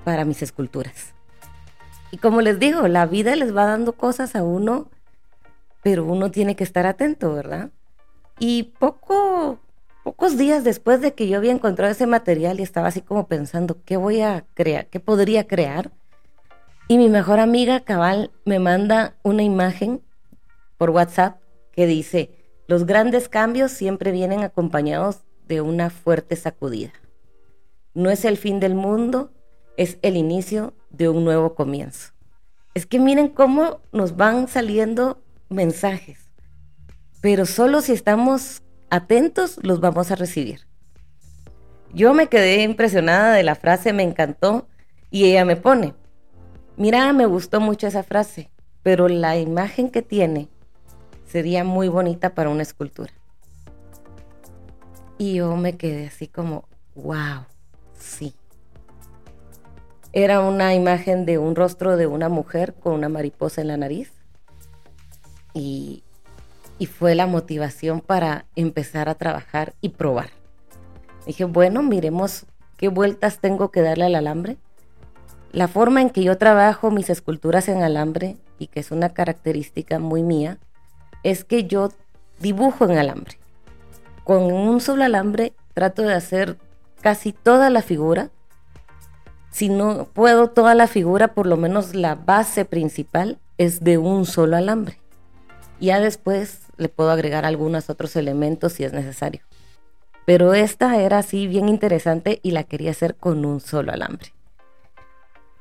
para 0.04 0.24
mis 0.24 0.40
esculturas. 0.40 1.14
Y 2.12 2.18
como 2.18 2.42
les 2.42 2.60
digo, 2.60 2.86
la 2.86 3.06
vida 3.06 3.34
les 3.34 3.54
va 3.54 3.64
dando 3.64 3.94
cosas 3.94 4.36
a 4.36 4.44
uno, 4.44 4.88
pero 5.82 6.04
uno 6.04 6.30
tiene 6.30 6.54
que 6.54 6.62
estar 6.64 6.86
atento, 6.86 7.34
¿verdad? 7.34 7.70
Y 8.38 8.74
poco, 8.78 9.58
pocos 10.04 10.38
días 10.38 10.62
después 10.62 11.00
de 11.00 11.12
que 11.12 11.26
yo 11.26 11.38
había 11.38 11.50
encontrado 11.50 11.90
ese 11.90 12.06
material 12.06 12.60
y 12.60 12.62
estaba 12.62 12.86
así 12.86 13.00
como 13.00 13.26
pensando, 13.26 13.78
¿qué 13.84 13.96
voy 13.96 14.20
a 14.20 14.44
crear? 14.54 14.86
¿Qué 14.86 15.00
podría 15.00 15.48
crear? 15.48 15.90
Y 16.90 16.96
mi 16.96 17.10
mejor 17.10 17.38
amiga 17.38 17.80
Cabal 17.80 18.30
me 18.46 18.58
manda 18.58 19.14
una 19.22 19.42
imagen 19.42 20.02
por 20.78 20.88
WhatsApp 20.88 21.38
que 21.70 21.86
dice, 21.86 22.30
los 22.66 22.86
grandes 22.86 23.28
cambios 23.28 23.72
siempre 23.72 24.10
vienen 24.10 24.40
acompañados 24.40 25.18
de 25.46 25.60
una 25.60 25.90
fuerte 25.90 26.34
sacudida. 26.34 26.92
No 27.92 28.08
es 28.08 28.24
el 28.24 28.38
fin 28.38 28.58
del 28.58 28.74
mundo, 28.74 29.34
es 29.76 29.98
el 30.00 30.16
inicio 30.16 30.72
de 30.88 31.10
un 31.10 31.24
nuevo 31.24 31.54
comienzo. 31.54 32.14
Es 32.72 32.86
que 32.86 32.98
miren 32.98 33.28
cómo 33.28 33.82
nos 33.92 34.16
van 34.16 34.48
saliendo 34.48 35.22
mensajes, 35.50 36.30
pero 37.20 37.44
solo 37.44 37.82
si 37.82 37.92
estamos 37.92 38.62
atentos 38.88 39.58
los 39.62 39.80
vamos 39.80 40.10
a 40.10 40.16
recibir. 40.16 40.60
Yo 41.92 42.14
me 42.14 42.28
quedé 42.28 42.62
impresionada 42.62 43.34
de 43.34 43.42
la 43.42 43.56
frase, 43.56 43.92
me 43.92 44.04
encantó, 44.04 44.68
y 45.10 45.24
ella 45.24 45.44
me 45.44 45.56
pone, 45.56 45.94
Mira, 46.78 47.12
me 47.12 47.26
gustó 47.26 47.58
mucho 47.60 47.88
esa 47.88 48.04
frase, 48.04 48.52
pero 48.84 49.08
la 49.08 49.36
imagen 49.36 49.90
que 49.90 50.00
tiene 50.00 50.46
sería 51.26 51.64
muy 51.64 51.88
bonita 51.88 52.36
para 52.36 52.50
una 52.50 52.62
escultura. 52.62 53.12
Y 55.18 55.34
yo 55.34 55.56
me 55.56 55.76
quedé 55.76 56.06
así 56.06 56.28
como, 56.28 56.68
wow, 56.94 57.46
sí. 57.98 58.32
Era 60.12 60.38
una 60.38 60.72
imagen 60.76 61.26
de 61.26 61.38
un 61.38 61.56
rostro 61.56 61.96
de 61.96 62.06
una 62.06 62.28
mujer 62.28 62.74
con 62.74 62.92
una 62.92 63.08
mariposa 63.08 63.60
en 63.60 63.66
la 63.66 63.76
nariz. 63.76 64.12
Y, 65.54 66.04
y 66.78 66.86
fue 66.86 67.16
la 67.16 67.26
motivación 67.26 68.00
para 68.00 68.46
empezar 68.54 69.08
a 69.08 69.16
trabajar 69.16 69.74
y 69.80 69.88
probar. 69.88 70.30
Dije, 71.26 71.42
bueno, 71.42 71.82
miremos 71.82 72.46
qué 72.76 72.86
vueltas 72.86 73.40
tengo 73.40 73.72
que 73.72 73.82
darle 73.82 74.04
al 74.04 74.14
alambre 74.14 74.58
la 75.52 75.68
forma 75.68 76.02
en 76.02 76.10
que 76.10 76.22
yo 76.22 76.36
trabajo 76.36 76.90
mis 76.90 77.10
esculturas 77.10 77.68
en 77.68 77.82
alambre, 77.82 78.36
y 78.58 78.66
que 78.66 78.80
es 78.80 78.90
una 78.90 79.10
característica 79.10 79.98
muy 79.98 80.22
mía, 80.22 80.58
es 81.22 81.44
que 81.44 81.64
yo 81.64 81.90
dibujo 82.40 82.84
en 82.84 82.98
alambre. 82.98 83.38
Con 84.24 84.52
un 84.52 84.80
solo 84.80 85.04
alambre 85.04 85.52
trato 85.74 86.02
de 86.02 86.14
hacer 86.14 86.58
casi 87.00 87.32
toda 87.32 87.70
la 87.70 87.82
figura. 87.82 88.30
Si 89.50 89.68
no 89.68 90.08
puedo 90.12 90.50
toda 90.50 90.74
la 90.74 90.86
figura, 90.86 91.28
por 91.28 91.46
lo 91.46 91.56
menos 91.56 91.94
la 91.94 92.14
base 92.14 92.64
principal 92.64 93.38
es 93.56 93.80
de 93.80 93.98
un 93.98 94.26
solo 94.26 94.56
alambre. 94.56 94.98
Ya 95.80 96.00
después 96.00 96.60
le 96.76 96.88
puedo 96.88 97.10
agregar 97.10 97.44
algunos 97.44 97.88
otros 97.88 98.16
elementos 98.16 98.74
si 98.74 98.84
es 98.84 98.92
necesario. 98.92 99.42
Pero 100.26 100.52
esta 100.52 101.00
era 101.00 101.18
así 101.18 101.46
bien 101.46 101.68
interesante 101.68 102.40
y 102.42 102.50
la 102.50 102.64
quería 102.64 102.90
hacer 102.90 103.14
con 103.14 103.44
un 103.44 103.60
solo 103.60 103.92
alambre. 103.92 104.32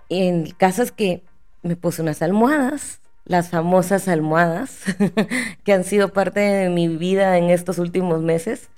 En 0.10 0.50
caso 0.52 0.84
es 0.84 0.92
que 0.92 1.24
me 1.64 1.76
puse 1.76 2.02
unas 2.02 2.22
almohadas, 2.22 3.02
las 3.26 3.50
famosas 3.50 4.08
almohadas 4.08 4.84
que 5.64 5.74
han 5.74 5.84
sido 5.84 6.14
parte 6.14 6.40
de 6.40 6.70
mi 6.70 6.88
vida 6.88 7.38
en 7.38 7.50
estos 7.50 7.78
últimos 7.78 8.22
meses. 8.22 8.70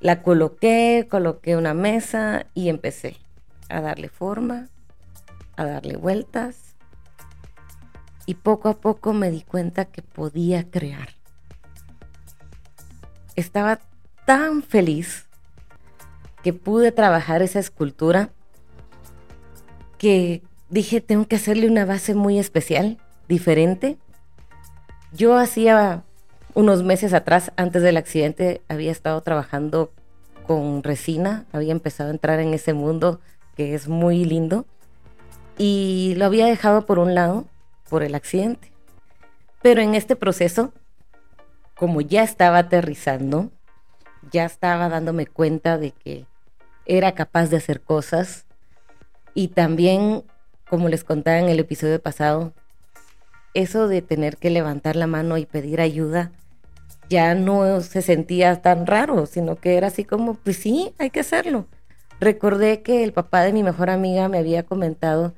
La 0.00 0.22
coloqué, 0.22 1.06
coloqué 1.10 1.56
una 1.56 1.74
mesa 1.74 2.46
y 2.54 2.68
empecé 2.68 3.16
a 3.68 3.80
darle 3.80 4.08
forma, 4.08 4.68
a 5.56 5.64
darle 5.64 5.96
vueltas. 5.96 6.76
Y 8.24 8.34
poco 8.34 8.68
a 8.68 8.74
poco 8.74 9.12
me 9.12 9.30
di 9.30 9.42
cuenta 9.42 9.86
que 9.86 10.02
podía 10.02 10.70
crear. 10.70 11.10
Estaba 13.36 13.80
tan 14.24 14.62
feliz 14.62 15.26
que 16.42 16.52
pude 16.52 16.92
trabajar 16.92 17.42
esa 17.42 17.58
escultura 17.58 18.30
que 19.98 20.42
dije, 20.70 21.00
tengo 21.00 21.26
que 21.26 21.36
hacerle 21.36 21.68
una 21.68 21.84
base 21.84 22.14
muy 22.14 22.38
especial, 22.38 22.98
diferente. 23.28 23.98
Yo 25.12 25.36
hacía 25.36 26.04
unos 26.54 26.82
meses 26.82 27.12
atrás, 27.12 27.52
antes 27.56 27.82
del 27.82 27.96
accidente, 27.96 28.62
había 28.68 28.92
estado 28.92 29.20
trabajando 29.20 29.92
con 30.46 30.82
resina, 30.82 31.44
había 31.52 31.72
empezado 31.72 32.10
a 32.10 32.12
entrar 32.12 32.40
en 32.40 32.54
ese 32.54 32.72
mundo 32.72 33.20
que 33.56 33.74
es 33.74 33.88
muy 33.88 34.24
lindo 34.24 34.64
y 35.58 36.14
lo 36.16 36.24
había 36.24 36.46
dejado 36.46 36.86
por 36.86 36.98
un 36.98 37.14
lado 37.14 37.44
por 37.88 38.02
el 38.02 38.14
accidente. 38.14 38.72
Pero 39.60 39.82
en 39.82 39.94
este 39.94 40.16
proceso, 40.16 40.72
como 41.74 42.00
ya 42.00 42.22
estaba 42.22 42.58
aterrizando, 42.58 43.50
ya 44.30 44.44
estaba 44.44 44.88
dándome 44.88 45.26
cuenta 45.26 45.78
de 45.78 45.90
que 45.90 46.26
era 46.86 47.12
capaz 47.12 47.50
de 47.50 47.58
hacer 47.58 47.80
cosas 47.80 48.46
y 49.38 49.46
también, 49.46 50.24
como 50.68 50.88
les 50.88 51.04
contaba 51.04 51.38
en 51.38 51.48
el 51.48 51.60
episodio 51.60 52.02
pasado, 52.02 52.52
eso 53.54 53.86
de 53.86 54.02
tener 54.02 54.36
que 54.36 54.50
levantar 54.50 54.96
la 54.96 55.06
mano 55.06 55.38
y 55.38 55.46
pedir 55.46 55.80
ayuda 55.80 56.32
ya 57.08 57.36
no 57.36 57.80
se 57.82 58.02
sentía 58.02 58.60
tan 58.62 58.84
raro, 58.84 59.26
sino 59.26 59.54
que 59.54 59.76
era 59.76 59.86
así 59.86 60.02
como, 60.02 60.34
pues 60.34 60.56
sí, 60.56 60.92
hay 60.98 61.10
que 61.10 61.20
hacerlo. 61.20 61.66
Recordé 62.18 62.82
que 62.82 63.04
el 63.04 63.12
papá 63.12 63.42
de 63.42 63.52
mi 63.52 63.62
mejor 63.62 63.90
amiga 63.90 64.28
me 64.28 64.38
había 64.38 64.64
comentado 64.64 65.34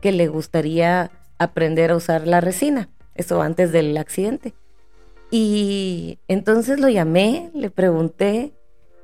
que 0.00 0.10
le 0.10 0.26
gustaría 0.26 1.12
aprender 1.38 1.92
a 1.92 1.96
usar 1.96 2.26
la 2.26 2.40
resina, 2.40 2.88
eso 3.14 3.40
antes 3.40 3.70
del 3.70 3.96
accidente. 3.98 4.52
Y 5.30 6.18
entonces 6.26 6.80
lo 6.80 6.88
llamé, 6.88 7.52
le 7.54 7.70
pregunté 7.70 8.52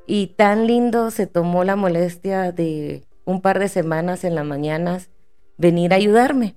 y 0.08 0.26
tan 0.26 0.66
lindo 0.66 1.12
se 1.12 1.28
tomó 1.28 1.62
la 1.62 1.76
molestia 1.76 2.50
de 2.50 3.04
un 3.30 3.40
par 3.40 3.58
de 3.58 3.68
semanas 3.68 4.24
en 4.24 4.34
las 4.34 4.44
mañanas 4.44 5.10
venir 5.56 5.92
a 5.92 5.96
ayudarme 5.96 6.56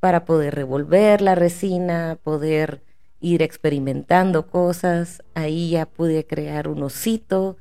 para 0.00 0.24
poder 0.24 0.54
revolver 0.54 1.20
la 1.20 1.34
resina, 1.34 2.18
poder 2.22 2.82
ir 3.20 3.42
experimentando 3.42 4.46
cosas. 4.46 5.22
Ahí 5.34 5.70
ya 5.70 5.86
pude 5.86 6.26
crear 6.26 6.68
un 6.68 6.82
osito 6.82 7.56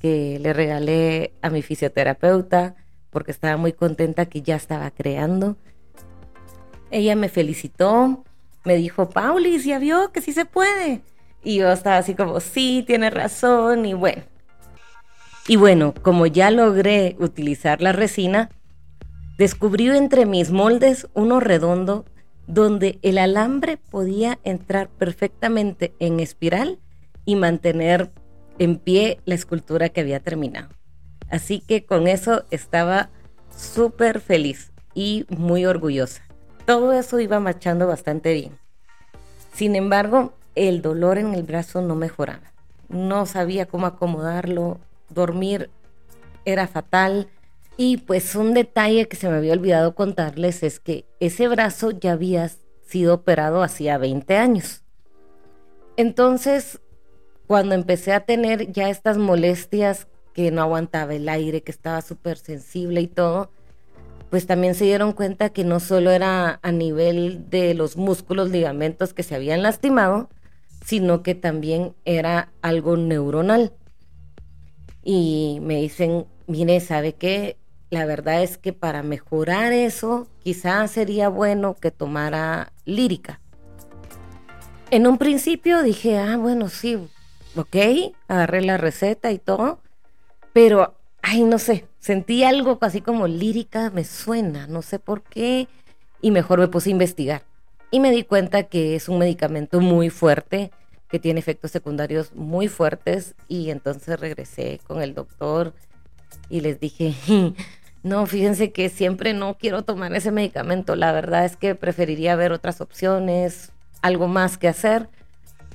que 0.00 0.38
le 0.38 0.52
regalé 0.52 1.32
a 1.42 1.50
mi 1.50 1.62
fisioterapeuta 1.62 2.74
porque 3.10 3.30
estaba 3.30 3.56
muy 3.56 3.72
contenta 3.72 4.26
que 4.26 4.42
ya 4.42 4.56
estaba 4.56 4.90
creando. 4.90 5.56
Ella 6.90 7.16
me 7.16 7.28
felicitó, 7.28 8.24
me 8.64 8.76
dijo, 8.76 9.08
Paulis, 9.08 9.64
ya 9.64 9.78
vio 9.78 10.12
que 10.12 10.20
sí 10.20 10.32
se 10.32 10.44
puede. 10.44 11.00
Y 11.42 11.56
yo 11.56 11.72
estaba 11.72 11.96
así 11.96 12.14
como, 12.14 12.40
sí, 12.40 12.84
tiene 12.86 13.08
razón, 13.08 13.86
y 13.86 13.94
bueno. 13.94 14.22
Y 15.48 15.56
bueno, 15.56 15.94
como 16.02 16.26
ya 16.26 16.50
logré 16.50 17.16
utilizar 17.20 17.80
la 17.80 17.92
resina, 17.92 18.50
descubrí 19.38 19.88
entre 19.88 20.26
mis 20.26 20.50
moldes 20.50 21.06
uno 21.14 21.38
redondo 21.38 22.04
donde 22.48 22.98
el 23.02 23.18
alambre 23.18 23.76
podía 23.76 24.38
entrar 24.44 24.88
perfectamente 24.88 25.94
en 25.98 26.20
espiral 26.20 26.78
y 27.24 27.36
mantener 27.36 28.10
en 28.58 28.76
pie 28.76 29.20
la 29.24 29.34
escultura 29.34 29.88
que 29.88 30.00
había 30.00 30.20
terminado. 30.20 30.68
Así 31.28 31.60
que 31.60 31.84
con 31.84 32.06
eso 32.06 32.44
estaba 32.50 33.10
súper 33.56 34.20
feliz 34.20 34.72
y 34.94 35.26
muy 35.28 35.66
orgullosa. 35.66 36.22
Todo 36.64 36.92
eso 36.92 37.20
iba 37.20 37.38
marchando 37.40 37.86
bastante 37.86 38.32
bien. 38.32 38.58
Sin 39.52 39.76
embargo, 39.76 40.32
el 40.54 40.82
dolor 40.82 41.18
en 41.18 41.34
el 41.34 41.42
brazo 41.42 41.82
no 41.82 41.94
mejoraba. 41.94 42.52
No 42.88 43.26
sabía 43.26 43.66
cómo 43.66 43.86
acomodarlo, 43.86 44.78
dormir 45.08 45.70
era 46.44 46.66
fatal, 46.66 47.28
y 47.76 47.98
pues 47.98 48.34
un 48.34 48.54
detalle 48.54 49.06
que 49.06 49.16
se 49.16 49.28
me 49.28 49.36
había 49.36 49.52
olvidado 49.52 49.94
contarles 49.94 50.62
es 50.62 50.80
que 50.80 51.04
ese 51.20 51.46
brazo 51.48 51.90
ya 51.90 52.12
había 52.12 52.50
sido 52.86 53.14
operado 53.14 53.62
hacía 53.62 53.98
20 53.98 54.36
años. 54.36 54.82
Entonces, 55.98 56.80
cuando 57.46 57.74
empecé 57.74 58.12
a 58.12 58.20
tener 58.20 58.72
ya 58.72 58.88
estas 58.88 59.18
molestias 59.18 60.08
que 60.32 60.50
no 60.50 60.62
aguantaba 60.62 61.14
el 61.14 61.28
aire, 61.28 61.62
que 61.62 61.72
estaba 61.72 62.00
súper 62.02 62.38
sensible 62.38 63.00
y 63.00 63.06
todo, 63.06 63.50
pues 64.30 64.46
también 64.46 64.74
se 64.74 64.84
dieron 64.84 65.12
cuenta 65.12 65.50
que 65.50 65.64
no 65.64 65.80
solo 65.80 66.10
era 66.10 66.58
a 66.62 66.72
nivel 66.72 67.48
de 67.48 67.74
los 67.74 67.96
músculos, 67.96 68.50
ligamentos 68.50 69.14
que 69.14 69.22
se 69.22 69.34
habían 69.34 69.62
lastimado, 69.62 70.28
sino 70.84 71.22
que 71.22 71.34
también 71.34 71.94
era 72.04 72.52
algo 72.62 72.96
neuronal. 72.96 73.72
Y 75.08 75.60
me 75.62 75.76
dicen, 75.76 76.26
mire, 76.48 76.80
¿sabe 76.80 77.12
qué? 77.12 77.56
la 77.90 78.04
verdad 78.04 78.42
es 78.42 78.58
que 78.58 78.72
para 78.72 79.02
mejorar 79.02 79.72
eso, 79.72 80.26
quizás 80.42 80.90
sería 80.90 81.28
bueno 81.28 81.74
que 81.74 81.90
tomara 81.90 82.72
lírica. 82.84 83.40
En 84.90 85.06
un 85.06 85.18
principio 85.18 85.82
dije, 85.82 86.18
ah, 86.18 86.36
bueno, 86.36 86.68
sí, 86.68 86.98
ok, 87.54 87.76
agarré 88.28 88.62
la 88.62 88.76
receta 88.76 89.32
y 89.32 89.38
todo, 89.38 89.80
pero, 90.52 90.94
ay, 91.22 91.42
no 91.44 91.58
sé, 91.58 91.86
sentí 91.98 92.44
algo 92.44 92.78
así 92.80 93.00
como 93.00 93.26
lírica, 93.26 93.90
me 93.90 94.04
suena, 94.04 94.66
no 94.66 94.82
sé 94.82 94.98
por 94.98 95.22
qué, 95.22 95.68
y 96.20 96.30
mejor 96.30 96.60
me 96.60 96.68
puse 96.68 96.90
a 96.90 96.92
investigar. 96.92 97.42
Y 97.90 98.00
me 98.00 98.10
di 98.10 98.24
cuenta 98.24 98.64
que 98.64 98.96
es 98.96 99.08
un 99.08 99.18
medicamento 99.18 99.80
muy 99.80 100.10
fuerte, 100.10 100.70
que 101.08 101.18
tiene 101.18 101.40
efectos 101.40 101.70
secundarios 101.70 102.34
muy 102.34 102.68
fuertes, 102.68 103.34
y 103.48 103.70
entonces 103.70 104.18
regresé 104.18 104.80
con 104.86 105.02
el 105.02 105.14
doctor 105.14 105.72
y 106.48 106.60
les 106.60 106.80
dije, 106.80 107.14
no, 108.02 108.26
fíjense 108.26 108.72
que 108.72 108.88
siempre 108.88 109.32
no 109.34 109.56
quiero 109.58 109.82
tomar 109.82 110.14
ese 110.14 110.30
medicamento, 110.30 110.96
la 110.96 111.12
verdad 111.12 111.44
es 111.44 111.56
que 111.56 111.74
preferiría 111.74 112.36
ver 112.36 112.52
otras 112.52 112.80
opciones, 112.80 113.72
algo 114.02 114.28
más 114.28 114.58
que 114.58 114.68
hacer. 114.68 115.08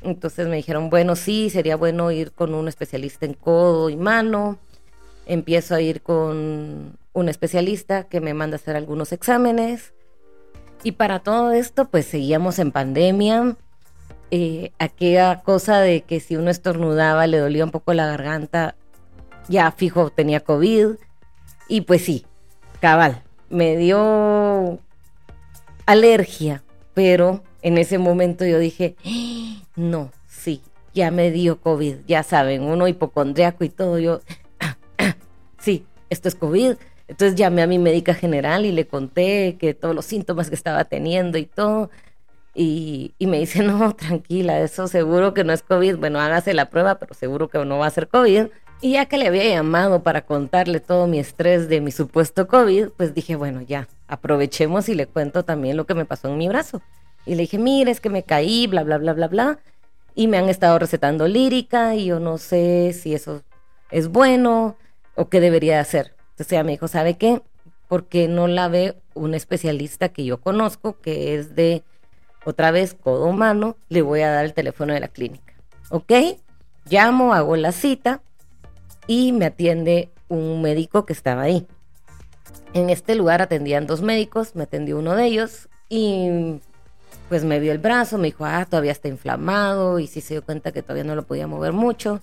Entonces 0.01 0.47
me 0.47 0.55
dijeron, 0.55 0.89
bueno, 0.89 1.15
sí, 1.15 1.49
sería 1.49 1.75
bueno 1.75 2.11
ir 2.11 2.31
con 2.31 2.55
un 2.55 2.67
especialista 2.67 3.25
en 3.25 3.33
codo 3.33 3.89
y 3.89 3.95
mano. 3.95 4.57
Empiezo 5.27 5.75
a 5.75 5.81
ir 5.81 6.01
con 6.01 6.97
un 7.13 7.29
especialista 7.29 8.05
que 8.05 8.21
me 8.21 8.33
manda 8.33 8.55
a 8.55 8.59
hacer 8.59 8.75
algunos 8.75 9.11
exámenes. 9.11 9.93
Y 10.83 10.93
para 10.93 11.19
todo 11.19 11.51
esto, 11.51 11.85
pues 11.89 12.07
seguíamos 12.07 12.57
en 12.57 12.71
pandemia. 12.71 13.55
Eh, 14.31 14.71
aquella 14.79 15.41
cosa 15.41 15.79
de 15.81 16.01
que 16.01 16.21
si 16.21 16.37
uno 16.37 16.49
estornudaba 16.49 17.27
le 17.27 17.37
dolía 17.37 17.65
un 17.65 17.71
poco 17.71 17.93
la 17.93 18.07
garganta, 18.07 18.75
ya 19.49 19.71
fijo 19.71 20.09
tenía 20.09 20.39
COVID. 20.39 20.95
Y 21.67 21.81
pues 21.81 22.03
sí, 22.03 22.25
cabal, 22.79 23.23
me 23.49 23.77
dio 23.77 24.79
alergia, 25.85 26.63
pero 26.93 27.43
en 27.61 27.77
ese 27.77 27.97
momento 27.97 28.45
yo 28.45 28.57
dije, 28.59 28.95
¡Ah! 29.05 29.63
no, 29.75 30.11
sí, 30.27 30.61
ya 30.93 31.11
me 31.11 31.31
dio 31.31 31.59
COVID, 31.59 31.97
ya 32.07 32.23
saben, 32.23 32.63
uno 32.63 32.87
hipocondriaco 32.87 33.63
y 33.63 33.69
todo, 33.69 33.99
yo, 33.99 34.21
sí, 35.59 35.85
esto 36.09 36.27
es 36.27 36.35
COVID. 36.35 36.73
Entonces 37.07 37.35
llamé 37.35 37.61
a 37.61 37.67
mi 37.67 37.77
médica 37.77 38.13
general 38.13 38.65
y 38.65 38.71
le 38.71 38.87
conté 38.87 39.57
que 39.59 39.73
todos 39.73 39.93
los 39.93 40.05
síntomas 40.05 40.47
que 40.47 40.55
estaba 40.55 40.85
teniendo 40.85 41.37
y 41.37 41.45
todo. 41.45 41.89
Y, 42.53 43.13
y, 43.17 43.27
me 43.27 43.39
dice, 43.39 43.63
no, 43.63 43.95
tranquila, 43.95 44.59
eso 44.59 44.87
seguro 44.87 45.33
que 45.33 45.43
no 45.43 45.53
es 45.53 45.63
COVID. 45.63 45.97
Bueno, 45.97 46.19
hágase 46.19 46.53
la 46.53 46.69
prueba, 46.69 46.95
pero 46.95 47.13
seguro 47.13 47.49
que 47.49 47.63
no 47.65 47.77
va 47.77 47.87
a 47.87 47.91
ser 47.91 48.07
COVID. 48.07 48.47
Y 48.83 48.93
ya 48.93 49.05
que 49.05 49.17
le 49.17 49.27
había 49.27 49.47
llamado 49.47 50.01
para 50.01 50.25
contarle 50.25 50.79
todo 50.79 51.05
mi 51.05 51.19
estrés 51.19 51.69
de 51.69 51.81
mi 51.81 51.91
supuesto 51.91 52.47
COVID, 52.47 52.89
pues 52.97 53.13
dije, 53.13 53.35
bueno, 53.35 53.61
ya, 53.61 53.87
aprovechemos 54.07 54.89
y 54.89 54.95
le 54.95 55.05
cuento 55.05 55.43
también 55.43 55.77
lo 55.77 55.85
que 55.85 55.93
me 55.93 56.05
pasó 56.05 56.29
en 56.29 56.37
mi 56.37 56.47
brazo. 56.47 56.81
Y 57.27 57.35
le 57.35 57.43
dije, 57.43 57.59
mire, 57.59 57.91
es 57.91 58.01
que 58.01 58.09
me 58.09 58.23
caí, 58.23 58.65
bla, 58.65 58.83
bla, 58.83 58.97
bla, 58.97 59.13
bla, 59.13 59.27
bla. 59.27 59.59
Y 60.15 60.27
me 60.27 60.39
han 60.39 60.49
estado 60.49 60.79
recetando 60.79 61.27
lírica 61.27 61.95
y 61.95 62.05
yo 62.05 62.19
no 62.19 62.39
sé 62.39 62.93
si 62.93 63.13
eso 63.13 63.43
es 63.91 64.07
bueno 64.07 64.75
o 65.13 65.29
qué 65.29 65.39
debería 65.39 65.79
hacer. 65.79 66.15
Entonces 66.31 66.53
ella 66.53 66.63
me 66.63 66.71
dijo, 66.71 66.87
¿sabe 66.87 67.17
qué? 67.17 67.43
Porque 67.87 68.27
no 68.27 68.47
la 68.47 68.67
ve 68.67 68.95
un 69.13 69.35
especialista 69.35 70.09
que 70.09 70.25
yo 70.25 70.41
conozco, 70.41 70.99
que 70.99 71.35
es 71.35 71.55
de, 71.55 71.83
otra 72.43 72.71
vez, 72.71 72.93
codo 72.93 73.25
humano, 73.25 73.77
le 73.89 74.01
voy 74.01 74.21
a 74.21 74.31
dar 74.31 74.45
el 74.45 74.53
teléfono 74.53 74.93
de 74.93 74.99
la 74.99 75.07
clínica. 75.07 75.53
¿Ok? 75.89 76.11
Llamo, 76.89 77.33
hago 77.33 77.55
la 77.55 77.71
cita 77.71 78.21
y 79.07 79.31
me 79.31 79.45
atiende 79.45 80.09
un 80.29 80.61
médico 80.61 81.05
que 81.05 81.13
estaba 81.13 81.43
ahí. 81.43 81.67
En 82.73 82.89
este 82.89 83.15
lugar 83.15 83.41
atendían 83.41 83.85
dos 83.85 84.01
médicos, 84.01 84.55
me 84.55 84.63
atendió 84.63 84.97
uno 84.97 85.15
de 85.15 85.25
ellos 85.25 85.67
y 85.89 86.59
pues 87.27 87.43
me 87.43 87.59
vio 87.59 87.71
el 87.71 87.77
brazo, 87.77 88.17
me 88.17 88.27
dijo, 88.27 88.45
ah, 88.45 88.65
todavía 88.65 88.91
está 88.91 89.07
inflamado 89.07 89.99
y 89.99 90.07
sí 90.07 90.21
se 90.21 90.33
dio 90.33 90.43
cuenta 90.43 90.71
que 90.71 90.81
todavía 90.81 91.03
no 91.03 91.15
lo 91.15 91.23
podía 91.23 91.47
mover 91.47 91.73
mucho. 91.73 92.21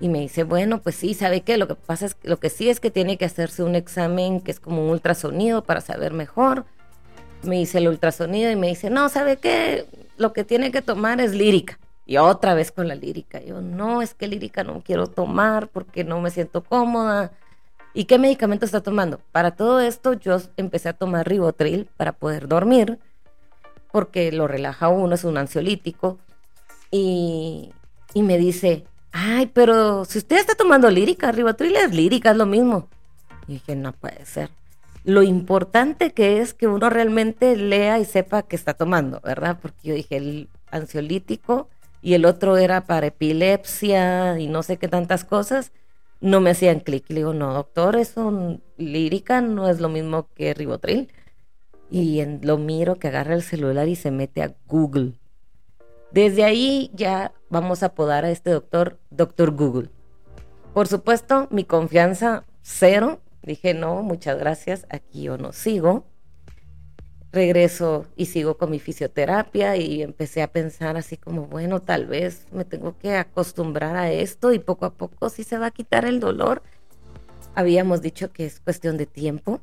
Y 0.00 0.08
me 0.08 0.20
dice, 0.20 0.44
bueno, 0.44 0.80
pues 0.80 0.96
sí, 0.96 1.12
¿sabe 1.14 1.42
qué? 1.42 1.58
Lo 1.58 1.68
que 1.68 1.74
pasa 1.74 2.06
es 2.06 2.14
que 2.14 2.28
lo 2.28 2.38
que 2.38 2.48
sí 2.48 2.70
es 2.70 2.80
que 2.80 2.90
tiene 2.90 3.18
que 3.18 3.26
hacerse 3.26 3.62
un 3.62 3.74
examen 3.74 4.40
que 4.40 4.50
es 4.50 4.60
como 4.60 4.82
un 4.82 4.90
ultrasonido 4.90 5.62
para 5.62 5.80
saber 5.80 6.14
mejor. 6.14 6.64
Me 7.42 7.60
hice 7.60 7.78
el 7.78 7.88
ultrasonido 7.88 8.50
y 8.50 8.56
me 8.56 8.68
dice, 8.68 8.90
no, 8.90 9.08
¿sabe 9.08 9.38
qué? 9.38 9.86
Lo 10.16 10.32
que 10.32 10.44
tiene 10.44 10.70
que 10.70 10.82
tomar 10.82 11.20
es 11.20 11.34
lírica. 11.34 11.78
Y 12.06 12.16
otra 12.16 12.54
vez 12.54 12.72
con 12.72 12.88
la 12.88 12.94
lírica. 12.94 13.40
Yo, 13.40 13.60
no, 13.60 14.02
es 14.02 14.14
que 14.14 14.26
lírica 14.26 14.64
no 14.64 14.82
quiero 14.82 15.06
tomar 15.06 15.68
porque 15.68 16.04
no 16.04 16.20
me 16.20 16.30
siento 16.30 16.62
cómoda. 16.62 17.32
¿Y 17.94 18.04
qué 18.04 18.18
medicamento 18.18 18.64
está 18.64 18.82
tomando? 18.82 19.20
Para 19.32 19.52
todo 19.52 19.80
esto 19.80 20.12
yo 20.14 20.38
empecé 20.56 20.88
a 20.88 20.92
tomar 20.92 21.28
ribotril 21.28 21.88
para 21.96 22.12
poder 22.12 22.48
dormir, 22.48 22.98
porque 23.92 24.32
lo 24.32 24.46
relaja 24.46 24.88
uno, 24.88 25.14
es 25.14 25.24
un 25.24 25.38
ansiolítico. 25.38 26.18
y, 26.90 27.72
y 28.14 28.22
me 28.22 28.38
dice, 28.38 28.84
ay, 29.12 29.46
pero 29.46 30.04
si 30.04 30.18
usted 30.18 30.38
está 30.38 30.54
tomando 30.54 30.90
lírica, 30.90 31.32
ribotril 31.32 31.76
es 31.76 31.94
lírica, 31.94 32.32
es 32.32 32.36
lo 32.36 32.46
mismo. 32.46 32.88
Y 33.46 33.54
dije, 33.54 33.76
no 33.76 33.92
puede 33.92 34.24
ser. 34.26 34.50
Lo 35.04 35.22
importante 35.22 36.12
que 36.12 36.40
es 36.40 36.52
que 36.54 36.66
uno 36.66 36.90
realmente 36.90 37.56
lea 37.56 37.98
y 37.98 38.04
sepa 38.04 38.42
que 38.42 38.56
está 38.56 38.74
tomando, 38.74 39.20
¿verdad? 39.22 39.58
Porque 39.60 39.88
yo 39.88 39.94
dije, 39.94 40.16
el 40.16 40.48
ansiolítico 40.70 41.68
y 42.02 42.14
el 42.14 42.24
otro 42.24 42.56
era 42.56 42.84
para 42.84 43.06
epilepsia 43.06 44.38
y 44.38 44.46
no 44.46 44.62
sé 44.62 44.76
qué 44.76 44.88
tantas 44.88 45.24
cosas, 45.24 45.72
no 46.20 46.40
me 46.40 46.50
hacían 46.50 46.80
clic. 46.80 47.04
Le 47.08 47.16
digo, 47.16 47.34
no, 47.34 47.54
doctor, 47.54 47.96
eso 47.96 48.58
lírica 48.76 49.40
no 49.40 49.68
es 49.68 49.80
lo 49.80 49.88
mismo 49.88 50.28
que 50.34 50.54
ribotril. 50.54 51.12
Y 51.90 52.20
en, 52.20 52.40
lo 52.42 52.56
miro 52.56 52.96
que 52.96 53.08
agarra 53.08 53.34
el 53.34 53.42
celular 53.42 53.88
y 53.88 53.96
se 53.96 54.10
mete 54.10 54.42
a 54.42 54.54
Google. 54.66 55.14
Desde 56.12 56.44
ahí 56.44 56.90
ya 56.94 57.32
vamos 57.48 57.82
a 57.82 57.86
apodar 57.86 58.24
a 58.24 58.30
este 58.30 58.50
doctor 58.50 58.98
Doctor 59.10 59.52
Google. 59.52 59.90
Por 60.74 60.88
supuesto, 60.88 61.48
mi 61.50 61.64
confianza 61.64 62.44
cero. 62.62 63.20
Dije, 63.42 63.74
no, 63.74 64.02
muchas 64.02 64.38
gracias, 64.38 64.86
aquí 64.90 65.22
yo 65.22 65.38
no 65.38 65.52
sigo. 65.52 66.06
Regreso 67.32 68.06
y 68.16 68.26
sigo 68.26 68.58
con 68.58 68.70
mi 68.70 68.80
fisioterapia 68.80 69.76
y 69.76 70.02
empecé 70.02 70.42
a 70.42 70.50
pensar 70.50 70.96
así 70.96 71.16
como, 71.16 71.46
bueno, 71.46 71.80
tal 71.80 72.06
vez 72.06 72.46
me 72.50 72.64
tengo 72.64 72.98
que 72.98 73.14
acostumbrar 73.14 73.96
a 73.96 74.10
esto 74.10 74.52
y 74.52 74.58
poco 74.58 74.84
a 74.84 74.94
poco 74.94 75.28
sí 75.28 75.44
se 75.44 75.56
va 75.56 75.66
a 75.66 75.70
quitar 75.70 76.04
el 76.04 76.18
dolor. 76.18 76.62
Habíamos 77.54 78.02
dicho 78.02 78.32
que 78.32 78.46
es 78.46 78.60
cuestión 78.60 78.96
de 78.96 79.06
tiempo. 79.06 79.60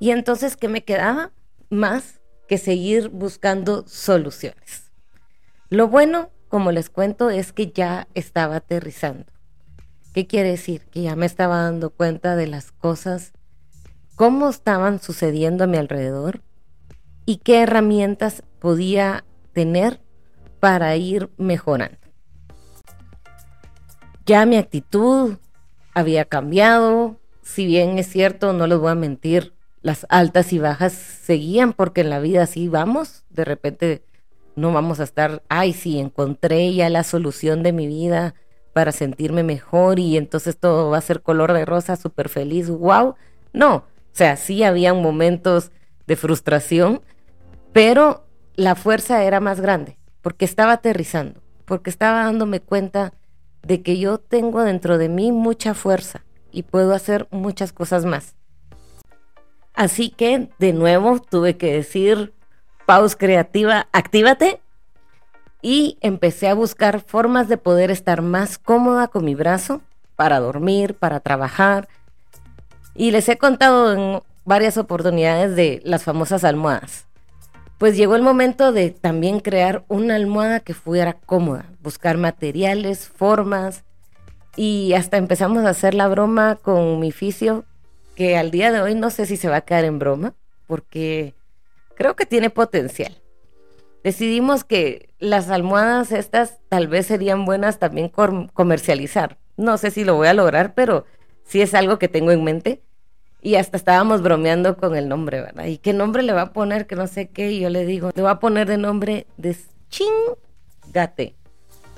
Y 0.00 0.10
entonces, 0.10 0.56
¿qué 0.56 0.68
me 0.68 0.82
quedaba? 0.82 1.30
Más 1.68 2.20
que 2.48 2.58
seguir 2.58 3.08
buscando 3.10 3.86
soluciones. 3.86 4.90
Lo 5.68 5.88
bueno, 5.88 6.30
como 6.48 6.72
les 6.72 6.88
cuento, 6.88 7.30
es 7.30 7.52
que 7.52 7.70
ya 7.70 8.08
estaba 8.14 8.56
aterrizando. 8.56 9.26
¿Qué 10.14 10.28
quiere 10.28 10.50
decir? 10.50 10.82
Que 10.92 11.02
ya 11.02 11.16
me 11.16 11.26
estaba 11.26 11.62
dando 11.62 11.90
cuenta 11.90 12.36
de 12.36 12.46
las 12.46 12.70
cosas, 12.70 13.32
cómo 14.14 14.48
estaban 14.48 15.00
sucediendo 15.00 15.64
a 15.64 15.66
mi 15.66 15.76
alrededor 15.76 16.40
y 17.26 17.38
qué 17.38 17.62
herramientas 17.62 18.44
podía 18.60 19.24
tener 19.52 20.00
para 20.60 20.94
ir 20.94 21.30
mejorando. 21.36 21.98
Ya 24.24 24.46
mi 24.46 24.56
actitud 24.56 25.38
había 25.94 26.26
cambiado, 26.26 27.18
si 27.42 27.66
bien 27.66 27.98
es 27.98 28.06
cierto, 28.06 28.52
no 28.52 28.68
les 28.68 28.78
voy 28.78 28.92
a 28.92 28.94
mentir, 28.94 29.52
las 29.82 30.06
altas 30.10 30.52
y 30.52 30.60
bajas 30.60 30.92
seguían 30.92 31.72
porque 31.72 32.02
en 32.02 32.10
la 32.10 32.20
vida 32.20 32.44
así 32.44 32.68
vamos, 32.68 33.24
de 33.30 33.44
repente 33.44 34.04
no 34.54 34.72
vamos 34.72 35.00
a 35.00 35.02
estar, 35.02 35.42
ay, 35.48 35.72
sí, 35.72 35.98
encontré 35.98 36.72
ya 36.72 36.88
la 36.88 37.02
solución 37.02 37.64
de 37.64 37.72
mi 37.72 37.88
vida 37.88 38.36
para 38.74 38.92
sentirme 38.92 39.42
mejor 39.42 39.98
y 39.98 40.18
entonces 40.18 40.58
todo 40.58 40.90
va 40.90 40.98
a 40.98 41.00
ser 41.00 41.22
color 41.22 41.54
de 41.54 41.64
rosa, 41.64 41.96
súper 41.96 42.28
feliz, 42.28 42.68
wow. 42.68 43.14
No, 43.54 43.76
o 43.76 43.84
sea, 44.12 44.36
sí 44.36 44.62
había 44.64 44.92
momentos 44.92 45.70
de 46.06 46.16
frustración, 46.16 47.00
pero 47.72 48.26
la 48.56 48.74
fuerza 48.74 49.24
era 49.24 49.40
más 49.40 49.60
grande, 49.60 49.96
porque 50.20 50.44
estaba 50.44 50.72
aterrizando, 50.72 51.40
porque 51.64 51.88
estaba 51.88 52.24
dándome 52.24 52.60
cuenta 52.60 53.14
de 53.62 53.80
que 53.82 53.98
yo 53.98 54.18
tengo 54.18 54.62
dentro 54.62 54.98
de 54.98 55.08
mí 55.08 55.32
mucha 55.32 55.72
fuerza 55.72 56.24
y 56.50 56.64
puedo 56.64 56.94
hacer 56.94 57.28
muchas 57.30 57.72
cosas 57.72 58.04
más. 58.04 58.34
Así 59.72 60.10
que, 60.10 60.50
de 60.58 60.72
nuevo, 60.72 61.20
tuve 61.20 61.56
que 61.56 61.72
decir, 61.72 62.32
Paus 62.86 63.16
Creativa, 63.16 63.88
actívate. 63.92 64.60
Y 65.66 65.96
empecé 66.02 66.48
a 66.48 66.54
buscar 66.54 67.00
formas 67.00 67.48
de 67.48 67.56
poder 67.56 67.90
estar 67.90 68.20
más 68.20 68.58
cómoda 68.58 69.08
con 69.08 69.24
mi 69.24 69.34
brazo 69.34 69.80
para 70.14 70.38
dormir, 70.38 70.92
para 70.92 71.20
trabajar. 71.20 71.88
Y 72.94 73.12
les 73.12 73.26
he 73.30 73.38
contado 73.38 73.94
en 73.94 74.22
varias 74.44 74.76
oportunidades 74.76 75.56
de 75.56 75.80
las 75.82 76.04
famosas 76.04 76.44
almohadas. 76.44 77.06
Pues 77.78 77.96
llegó 77.96 78.14
el 78.14 78.20
momento 78.20 78.72
de 78.72 78.90
también 78.90 79.40
crear 79.40 79.86
una 79.88 80.16
almohada 80.16 80.60
que 80.60 80.74
fuera 80.74 81.14
cómoda, 81.14 81.64
buscar 81.80 82.18
materiales, 82.18 83.08
formas 83.08 83.84
y 84.56 84.92
hasta 84.92 85.16
empezamos 85.16 85.64
a 85.64 85.70
hacer 85.70 85.94
la 85.94 86.08
broma 86.08 86.56
con 86.56 87.00
mi 87.00 87.10
fisio 87.10 87.64
que 88.16 88.36
al 88.36 88.50
día 88.50 88.70
de 88.70 88.82
hoy 88.82 88.94
no 88.94 89.08
sé 89.08 89.24
si 89.24 89.38
se 89.38 89.48
va 89.48 89.56
a 89.56 89.60
quedar 89.62 89.86
en 89.86 89.98
broma 89.98 90.34
porque 90.66 91.32
creo 91.94 92.16
que 92.16 92.26
tiene 92.26 92.50
potencial. 92.50 93.23
Decidimos 94.04 94.64
que 94.64 95.08
las 95.18 95.48
almohadas 95.48 96.12
estas 96.12 96.58
tal 96.68 96.88
vez 96.88 97.06
serían 97.06 97.46
buenas 97.46 97.78
también 97.78 98.10
comercializar. 98.10 99.38
No 99.56 99.78
sé 99.78 99.90
si 99.90 100.04
lo 100.04 100.14
voy 100.14 100.28
a 100.28 100.34
lograr, 100.34 100.74
pero 100.74 101.06
sí 101.42 101.62
es 101.62 101.72
algo 101.72 101.98
que 101.98 102.08
tengo 102.08 102.30
en 102.30 102.44
mente. 102.44 102.82
Y 103.40 103.54
hasta 103.54 103.78
estábamos 103.78 104.20
bromeando 104.20 104.76
con 104.76 104.94
el 104.94 105.08
nombre, 105.08 105.40
¿verdad? 105.40 105.64
¿Y 105.64 105.78
qué 105.78 105.94
nombre 105.94 106.22
le 106.22 106.34
va 106.34 106.42
a 106.42 106.52
poner? 106.52 106.86
Que 106.86 106.96
no 106.96 107.06
sé 107.06 107.30
qué. 107.30 107.52
Y 107.52 107.60
yo 107.60 107.70
le 107.70 107.86
digo, 107.86 108.10
le 108.14 108.22
va 108.22 108.32
a 108.32 108.40
poner 108.40 108.68
de 108.68 108.76
nombre 108.76 109.26
de 109.38 109.56
chingate. 109.88 111.34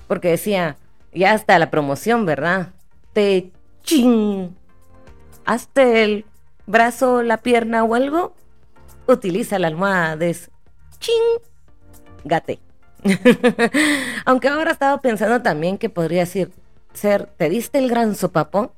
Porque 0.07 0.29
decía, 0.29 0.77
ya 1.13 1.33
hasta 1.33 1.59
la 1.59 1.73
promoción, 1.73 2.25
¿verdad? 2.25 2.69
Te 3.15 3.51
ching. 3.83 4.55
Hazte 5.45 6.05
el 6.05 6.25
brazo, 6.67 7.25
la 7.25 7.39
pierna 7.39 7.83
o 7.83 7.97
algo 7.97 8.37
utiliza 9.09 9.59
la 9.59 9.67
almohada 9.67 10.17
de 10.17 10.37
chingate. 12.27 12.59
Aunque 14.25 14.49
ahora 14.49 14.73
estaba 14.73 15.01
pensando 15.01 15.43
también 15.43 15.79
que 15.79 15.89
podría 15.89 16.21
decir, 16.21 16.51
ser, 16.93 17.27
¿te 17.37 17.49
diste 17.49 17.79
el 17.79 17.89
gran 17.89 18.15
sopapo? 18.15 18.73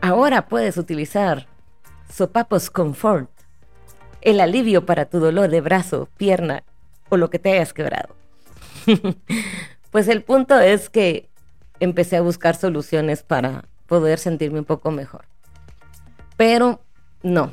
Ahora 0.00 0.46
puedes 0.46 0.78
utilizar 0.78 1.46
sopapos 2.10 2.70
confort, 2.70 3.30
el 4.22 4.40
alivio 4.40 4.86
para 4.86 5.04
tu 5.04 5.20
dolor 5.20 5.50
de 5.50 5.60
brazo, 5.60 6.08
pierna 6.16 6.64
o 7.08 7.16
lo 7.16 7.28
que 7.28 7.38
te 7.38 7.52
hayas 7.52 7.72
quebrado. 7.72 8.14
pues 9.90 10.08
el 10.08 10.22
punto 10.22 10.58
es 10.58 10.88
que 10.88 11.28
empecé 11.80 12.16
a 12.16 12.22
buscar 12.22 12.56
soluciones 12.56 13.22
para 13.22 13.64
poder 13.86 14.18
sentirme 14.18 14.60
un 14.60 14.64
poco 14.64 14.90
mejor. 14.90 15.24
Pero 16.36 16.80
no, 17.22 17.52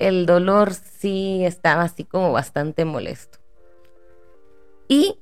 el 0.00 0.26
dolor 0.26 0.74
sí 0.74 1.44
estaba 1.44 1.82
así 1.82 2.04
como 2.04 2.32
bastante 2.32 2.84
molesto. 2.84 3.43
Y, 4.88 5.18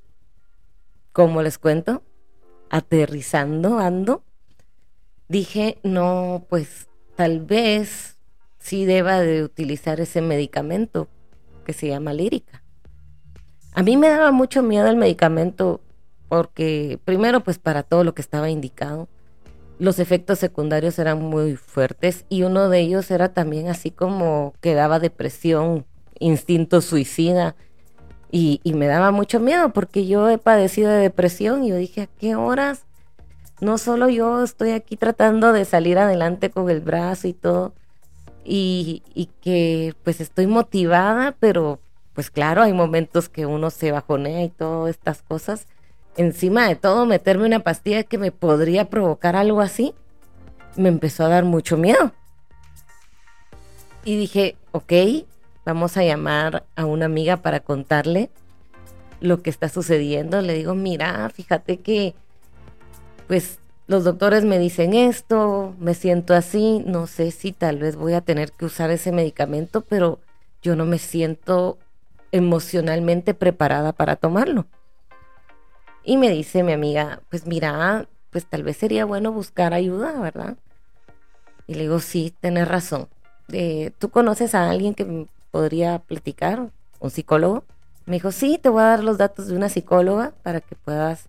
como 1.13 1.43
les 1.43 1.59
cuento, 1.59 2.03
aterrizando 2.71 3.79
ando, 3.79 4.25
dije, 5.29 5.79
no, 5.83 6.47
pues 6.49 6.89
tal 7.17 7.41
vez 7.41 8.19
sí 8.59 8.85
deba 8.85 9.21
de 9.21 9.43
utilizar 9.43 10.01
ese 10.01 10.23
medicamento 10.23 11.09
que 11.65 11.73
se 11.73 11.89
llama 11.89 12.13
lírica. 12.13 12.63
A 13.73 13.83
mí 13.83 13.97
me 13.97 14.09
daba 14.09 14.33
mucho 14.33 14.63
miedo 14.63 14.89
el 14.89 14.97
medicamento 14.97 15.81
porque 16.29 16.99
primero 17.05 17.43
pues 17.43 17.59
para 17.59 17.83
todo 17.83 18.05
lo 18.05 18.15
que 18.15 18.23
estaba 18.23 18.51
indicado 18.51 19.09
los 19.83 19.99
efectos 19.99 20.39
secundarios 20.39 20.99
eran 21.01 21.21
muy 21.21 21.57
fuertes 21.57 22.25
y 22.29 22.45
uno 22.45 22.69
de 22.69 22.79
ellos 22.79 23.11
era 23.11 23.33
también 23.33 23.67
así 23.67 23.91
como 23.91 24.55
que 24.61 24.75
daba 24.75 25.01
depresión, 25.01 25.87
instinto 26.21 26.81
suicida 26.81 27.57
y, 28.33 28.61
me 28.75 28.87
daba 28.87 29.11
mucho 29.13 29.39
miedo 29.39 29.73
porque 29.73 30.07
yo 30.07 30.29
he 30.29 30.39
padecido 30.39 30.91
de 30.91 30.99
depresión 30.99 31.63
y 31.63 31.69
yo 31.69 31.77
dije, 31.77 32.03
¿a 32.03 32.07
qué 32.07 32.35
horas? 32.35 32.87
No 33.61 33.79
solo 33.79 34.09
yo 34.09 34.43
estoy 34.43 34.71
aquí 34.71 34.97
tratando 34.97 35.53
de 35.53 35.65
salir 35.65 35.99
adelante 35.99 36.51
con 36.51 36.71
el 36.71 36.81
brazo 36.81 37.29
y 37.29 37.35
todo 37.35 37.75
y, 38.45 39.03
y 39.15 39.27
que 39.43 39.95
pues 40.03 40.21
estoy 40.21 40.47
motivada, 40.47 41.37
pero 41.39 41.79
pues 42.15 42.31
claro, 42.31 42.63
hay 42.63 42.73
momentos 42.73 43.29
que 43.29 43.47
uno 43.47 43.71
se 43.71 43.93
bajonea 43.93 44.43
y 44.43 44.49
todas 44.49 44.91
estas 44.91 45.23
cosas 45.23 45.67
encima 46.17 46.69
de 46.69 46.77
todo, 46.77 47.07
meterme 47.07 47.47
una 47.47 47.61
pastilla 47.61 48.03
que 48.03 48.19
me 48.19 48.33
podría 48.33 48.91
provocar 48.91 49.37
algo 49.37 49.61
así, 49.61 49.95
me 50.77 50.89
empezó 50.89 51.25
a 51.25 51.29
dar 51.29 51.45
mucho 51.45 51.77
miedo. 51.77 52.13
Y 54.05 54.17
dije, 54.17 54.57
ok, 54.73 54.93
vamos 55.65 55.97
a 55.97 56.05
llamar 56.05 56.65
a 56.77 56.85
una 56.85 57.07
amiga 57.07 57.39
para 57.39 57.61
contarle 57.61 58.31
lo 59.21 59.43
que 59.43 59.51
está 59.51 59.69
sucediendo. 59.69 60.41
Le 60.41 60.55
digo, 60.55 60.75
mira, 60.75 61.29
fíjate 61.31 61.79
que, 61.79 62.15
pues, 63.29 63.59
los 63.87 64.05
doctores 64.05 64.45
me 64.45 64.59
dicen 64.59 64.95
esto, 64.95 65.75
me 65.79 65.95
siento 65.95 66.35
así, 66.35 66.83
no 66.87 67.07
sé 67.07 67.31
si 67.31 67.53
tal 67.53 67.79
vez 67.79 67.97
voy 67.97 68.15
a 68.15 68.21
tener 68.21 68.53
que 68.53 68.65
usar 68.65 68.91
ese 68.91 69.13
medicamento, 69.13 69.83
pero 69.83 70.21
yo 70.63 70.77
no 70.77 70.85
me 70.85 70.99
siento 70.99 71.79
emocionalmente 72.31 73.35
preparada 73.35 73.93
para 73.93 74.17
tomarlo. 74.17 74.67
Y 76.05 76.17
me 76.17 76.31
dice 76.31 76.63
mi 76.63 76.73
amiga, 76.73 77.21
pues 77.29 77.47
mira, 77.47 78.09
pues 78.31 78.47
tal 78.47 78.63
vez 78.63 78.77
sería 78.77 79.05
bueno 79.05 79.31
buscar 79.31 79.75
ayuda, 79.75 80.19
¿verdad? 80.21 80.57
Y 81.67 81.75
le 81.75 81.83
digo, 81.83 82.01
sí, 82.01 82.35
tienes 82.41 82.67
razón. 82.67 83.09
Eh, 83.53 83.93
¿Tú 83.99 84.11
conoces 84.11 84.55
a 84.55 84.71
alguien 84.71 84.95
que 84.95 85.27
podría 85.53 86.01
platicar? 86.01 86.71
¿Un 86.99 87.11
psicólogo? 87.11 87.65
Me 88.07 88.17
dijo, 88.17 88.33
sí, 88.33 88.59
te 88.61 88.69
voy 88.69 88.83
a 88.83 88.87
dar 88.87 89.05
los 89.05 89.19
datos 89.19 89.47
de 89.47 89.55
una 89.55 89.69
psicóloga 89.69 90.33
para 90.43 90.61
que 90.61 90.75
puedas 90.75 91.29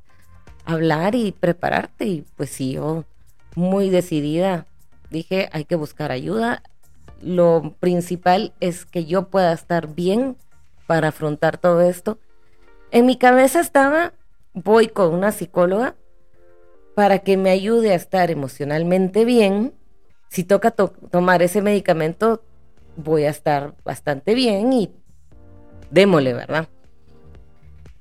hablar 0.65 1.13
y 1.13 1.31
prepararte. 1.31 2.05
Y 2.05 2.25
pues 2.35 2.49
sí, 2.49 2.73
yo 2.73 3.05
muy 3.55 3.91
decidida 3.91 4.65
dije, 5.13 5.47
hay 5.53 5.63
que 5.63 5.75
buscar 5.75 6.11
ayuda. 6.11 6.61
Lo 7.21 7.75
principal 7.79 8.51
es 8.59 8.85
que 8.85 9.05
yo 9.05 9.29
pueda 9.29 9.53
estar 9.53 9.87
bien 9.87 10.35
para 10.87 11.09
afrontar 11.09 11.57
todo 11.57 11.79
esto. 11.81 12.19
En 12.91 13.05
mi 13.05 13.17
cabeza 13.17 13.61
estaba, 13.61 14.11
voy 14.53 14.87
con 14.87 15.13
una 15.13 15.31
psicóloga 15.31 15.95
para 16.95 17.19
que 17.19 17.37
me 17.37 17.49
ayude 17.49 17.91
a 17.91 17.95
estar 17.95 18.29
emocionalmente 18.29 19.23
bien. 19.23 19.73
Si 20.29 20.43
toca 20.43 20.71
tomar 20.71 21.41
ese 21.41 21.61
medicamento, 21.61 22.43
voy 22.95 23.23
a 23.23 23.29
estar 23.29 23.75
bastante 23.83 24.33
bien 24.33 24.73
y 24.73 24.91
démosle, 25.91 26.33
¿verdad? 26.33 26.67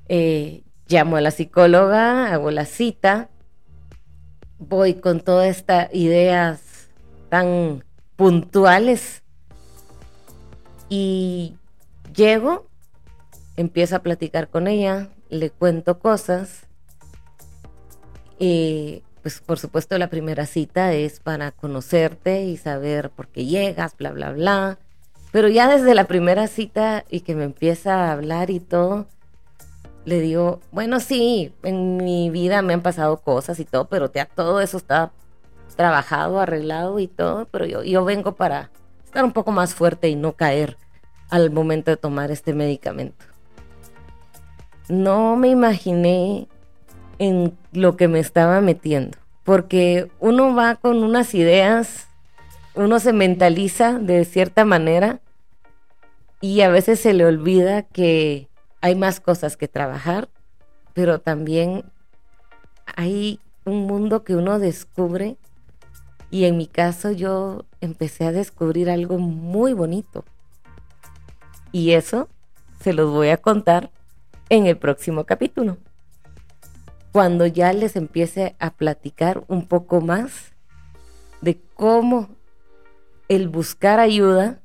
Eh, 0.08 0.62
llamo 0.88 1.16
a 1.16 1.20
la 1.20 1.30
psicóloga, 1.30 2.32
hago 2.32 2.50
la 2.50 2.66
cita, 2.66 3.30
voy 4.58 4.94
con 4.94 5.20
todas 5.20 5.48
estas 5.48 5.92
ideas 5.94 6.88
tan 7.28 7.84
puntuales 8.16 9.22
y 10.88 11.56
llego, 12.14 12.66
empiezo 13.56 13.96
a 13.96 14.00
platicar 14.00 14.48
con 14.48 14.68
ella, 14.68 15.08
le 15.30 15.50
cuento 15.50 15.98
cosas. 15.98 16.66
Y 18.38 19.02
pues 19.22 19.40
por 19.40 19.58
supuesto 19.58 19.96
la 19.98 20.10
primera 20.10 20.46
cita 20.46 20.92
es 20.92 21.20
para 21.20 21.52
conocerte 21.52 22.44
y 22.44 22.56
saber 22.56 23.10
por 23.10 23.28
qué 23.28 23.46
llegas, 23.46 23.96
bla, 23.96 24.10
bla, 24.10 24.32
bla. 24.32 24.78
Pero 25.30 25.48
ya 25.48 25.68
desde 25.68 25.94
la 25.94 26.04
primera 26.04 26.48
cita 26.48 27.04
y 27.08 27.20
que 27.20 27.34
me 27.34 27.44
empieza 27.44 28.08
a 28.08 28.12
hablar 28.12 28.50
y 28.50 28.60
todo, 28.60 29.06
le 30.04 30.20
digo, 30.20 30.60
bueno, 30.72 31.00
sí, 31.00 31.54
en 31.62 31.96
mi 31.98 32.28
vida 32.30 32.60
me 32.62 32.74
han 32.74 32.82
pasado 32.82 33.18
cosas 33.18 33.60
y 33.60 33.64
todo, 33.64 33.86
pero 33.86 34.12
ya 34.12 34.26
todo 34.26 34.60
eso 34.60 34.76
está 34.76 35.12
trabajado, 35.76 36.40
arreglado 36.40 36.98
y 36.98 37.06
todo, 37.06 37.46
pero 37.50 37.64
yo, 37.66 37.82
yo 37.82 38.04
vengo 38.04 38.34
para 38.34 38.70
estar 39.04 39.24
un 39.24 39.32
poco 39.32 39.52
más 39.52 39.74
fuerte 39.74 40.08
y 40.08 40.16
no 40.16 40.32
caer 40.32 40.76
al 41.30 41.50
momento 41.50 41.90
de 41.90 41.96
tomar 41.96 42.30
este 42.30 42.52
medicamento. 42.52 43.24
No 44.88 45.36
me 45.36 45.48
imaginé 45.48 46.48
en 47.18 47.56
lo 47.72 47.96
que 47.96 48.08
me 48.08 48.18
estaba 48.18 48.60
metiendo, 48.60 49.18
porque 49.44 50.10
uno 50.20 50.54
va 50.54 50.76
con 50.76 51.02
unas 51.02 51.34
ideas, 51.34 52.08
uno 52.74 52.98
se 52.98 53.12
mentaliza 53.12 53.98
de 53.98 54.24
cierta 54.24 54.64
manera 54.64 55.20
y 56.40 56.62
a 56.62 56.68
veces 56.68 57.00
se 57.00 57.12
le 57.12 57.24
olvida 57.24 57.82
que 57.82 58.48
hay 58.80 58.96
más 58.96 59.20
cosas 59.20 59.56
que 59.56 59.68
trabajar, 59.68 60.28
pero 60.94 61.20
también 61.20 61.84
hay 62.96 63.40
un 63.64 63.86
mundo 63.86 64.24
que 64.24 64.34
uno 64.34 64.58
descubre 64.58 65.36
y 66.30 66.46
en 66.46 66.56
mi 66.56 66.66
caso 66.66 67.12
yo 67.12 67.64
empecé 67.80 68.24
a 68.24 68.32
descubrir 68.32 68.90
algo 68.90 69.18
muy 69.18 69.74
bonito. 69.74 70.24
Y 71.72 71.92
eso 71.92 72.28
se 72.80 72.92
los 72.92 73.10
voy 73.10 73.28
a 73.28 73.36
contar 73.36 73.90
en 74.48 74.66
el 74.66 74.76
próximo 74.76 75.24
capítulo. 75.24 75.76
Cuando 77.12 77.46
ya 77.46 77.72
les 77.72 77.96
empiece 77.96 78.56
a 78.58 78.70
platicar 78.70 79.44
un 79.48 79.68
poco 79.68 80.00
más 80.00 80.52
de 81.40 81.60
cómo 81.74 82.30
el 83.28 83.48
buscar 83.48 84.00
ayuda 84.00 84.60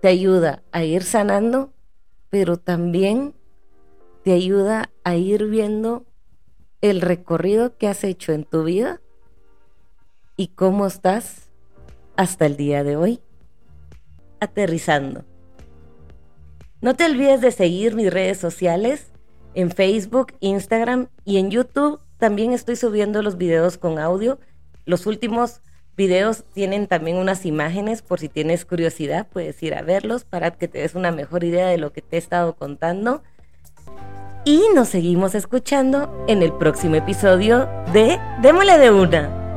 te 0.00 0.08
ayuda 0.08 0.62
a 0.72 0.84
ir 0.84 1.02
sanando 1.02 1.72
pero 2.30 2.58
también 2.58 3.34
te 4.22 4.32
ayuda 4.32 4.90
a 5.04 5.16
ir 5.16 5.46
viendo 5.46 6.04
el 6.80 7.00
recorrido 7.00 7.76
que 7.76 7.88
has 7.88 8.04
hecho 8.04 8.32
en 8.32 8.44
tu 8.44 8.64
vida 8.64 9.00
y 10.36 10.48
cómo 10.48 10.86
estás 10.86 11.50
hasta 12.16 12.46
el 12.46 12.56
día 12.56 12.84
de 12.84 12.96
hoy. 12.96 13.20
Aterrizando. 14.40 15.24
No 16.80 16.94
te 16.94 17.06
olvides 17.06 17.40
de 17.40 17.50
seguir 17.50 17.96
mis 17.96 18.12
redes 18.12 18.38
sociales 18.38 19.10
en 19.58 19.72
Facebook, 19.72 20.34
Instagram 20.38 21.08
y 21.24 21.38
en 21.38 21.50
YouTube. 21.50 22.00
También 22.16 22.52
estoy 22.52 22.76
subiendo 22.76 23.22
los 23.22 23.36
videos 23.36 23.76
con 23.76 23.98
audio. 23.98 24.38
Los 24.84 25.04
últimos 25.04 25.62
videos 25.96 26.44
tienen 26.54 26.86
también 26.86 27.16
unas 27.16 27.44
imágenes 27.44 28.00
por 28.02 28.20
si 28.20 28.28
tienes 28.28 28.64
curiosidad, 28.64 29.26
puedes 29.26 29.60
ir 29.64 29.74
a 29.74 29.82
verlos 29.82 30.22
para 30.22 30.52
que 30.52 30.68
te 30.68 30.78
des 30.78 30.94
una 30.94 31.10
mejor 31.10 31.42
idea 31.42 31.66
de 31.66 31.76
lo 31.76 31.92
que 31.92 32.02
te 32.02 32.14
he 32.14 32.18
estado 32.20 32.54
contando. 32.54 33.24
Y 34.44 34.62
nos 34.76 34.90
seguimos 34.90 35.34
escuchando 35.34 36.24
en 36.28 36.44
el 36.44 36.52
próximo 36.52 36.94
episodio 36.94 37.68
de 37.92 38.16
Démosle 38.40 38.78
de 38.78 38.92
una. 38.92 39.47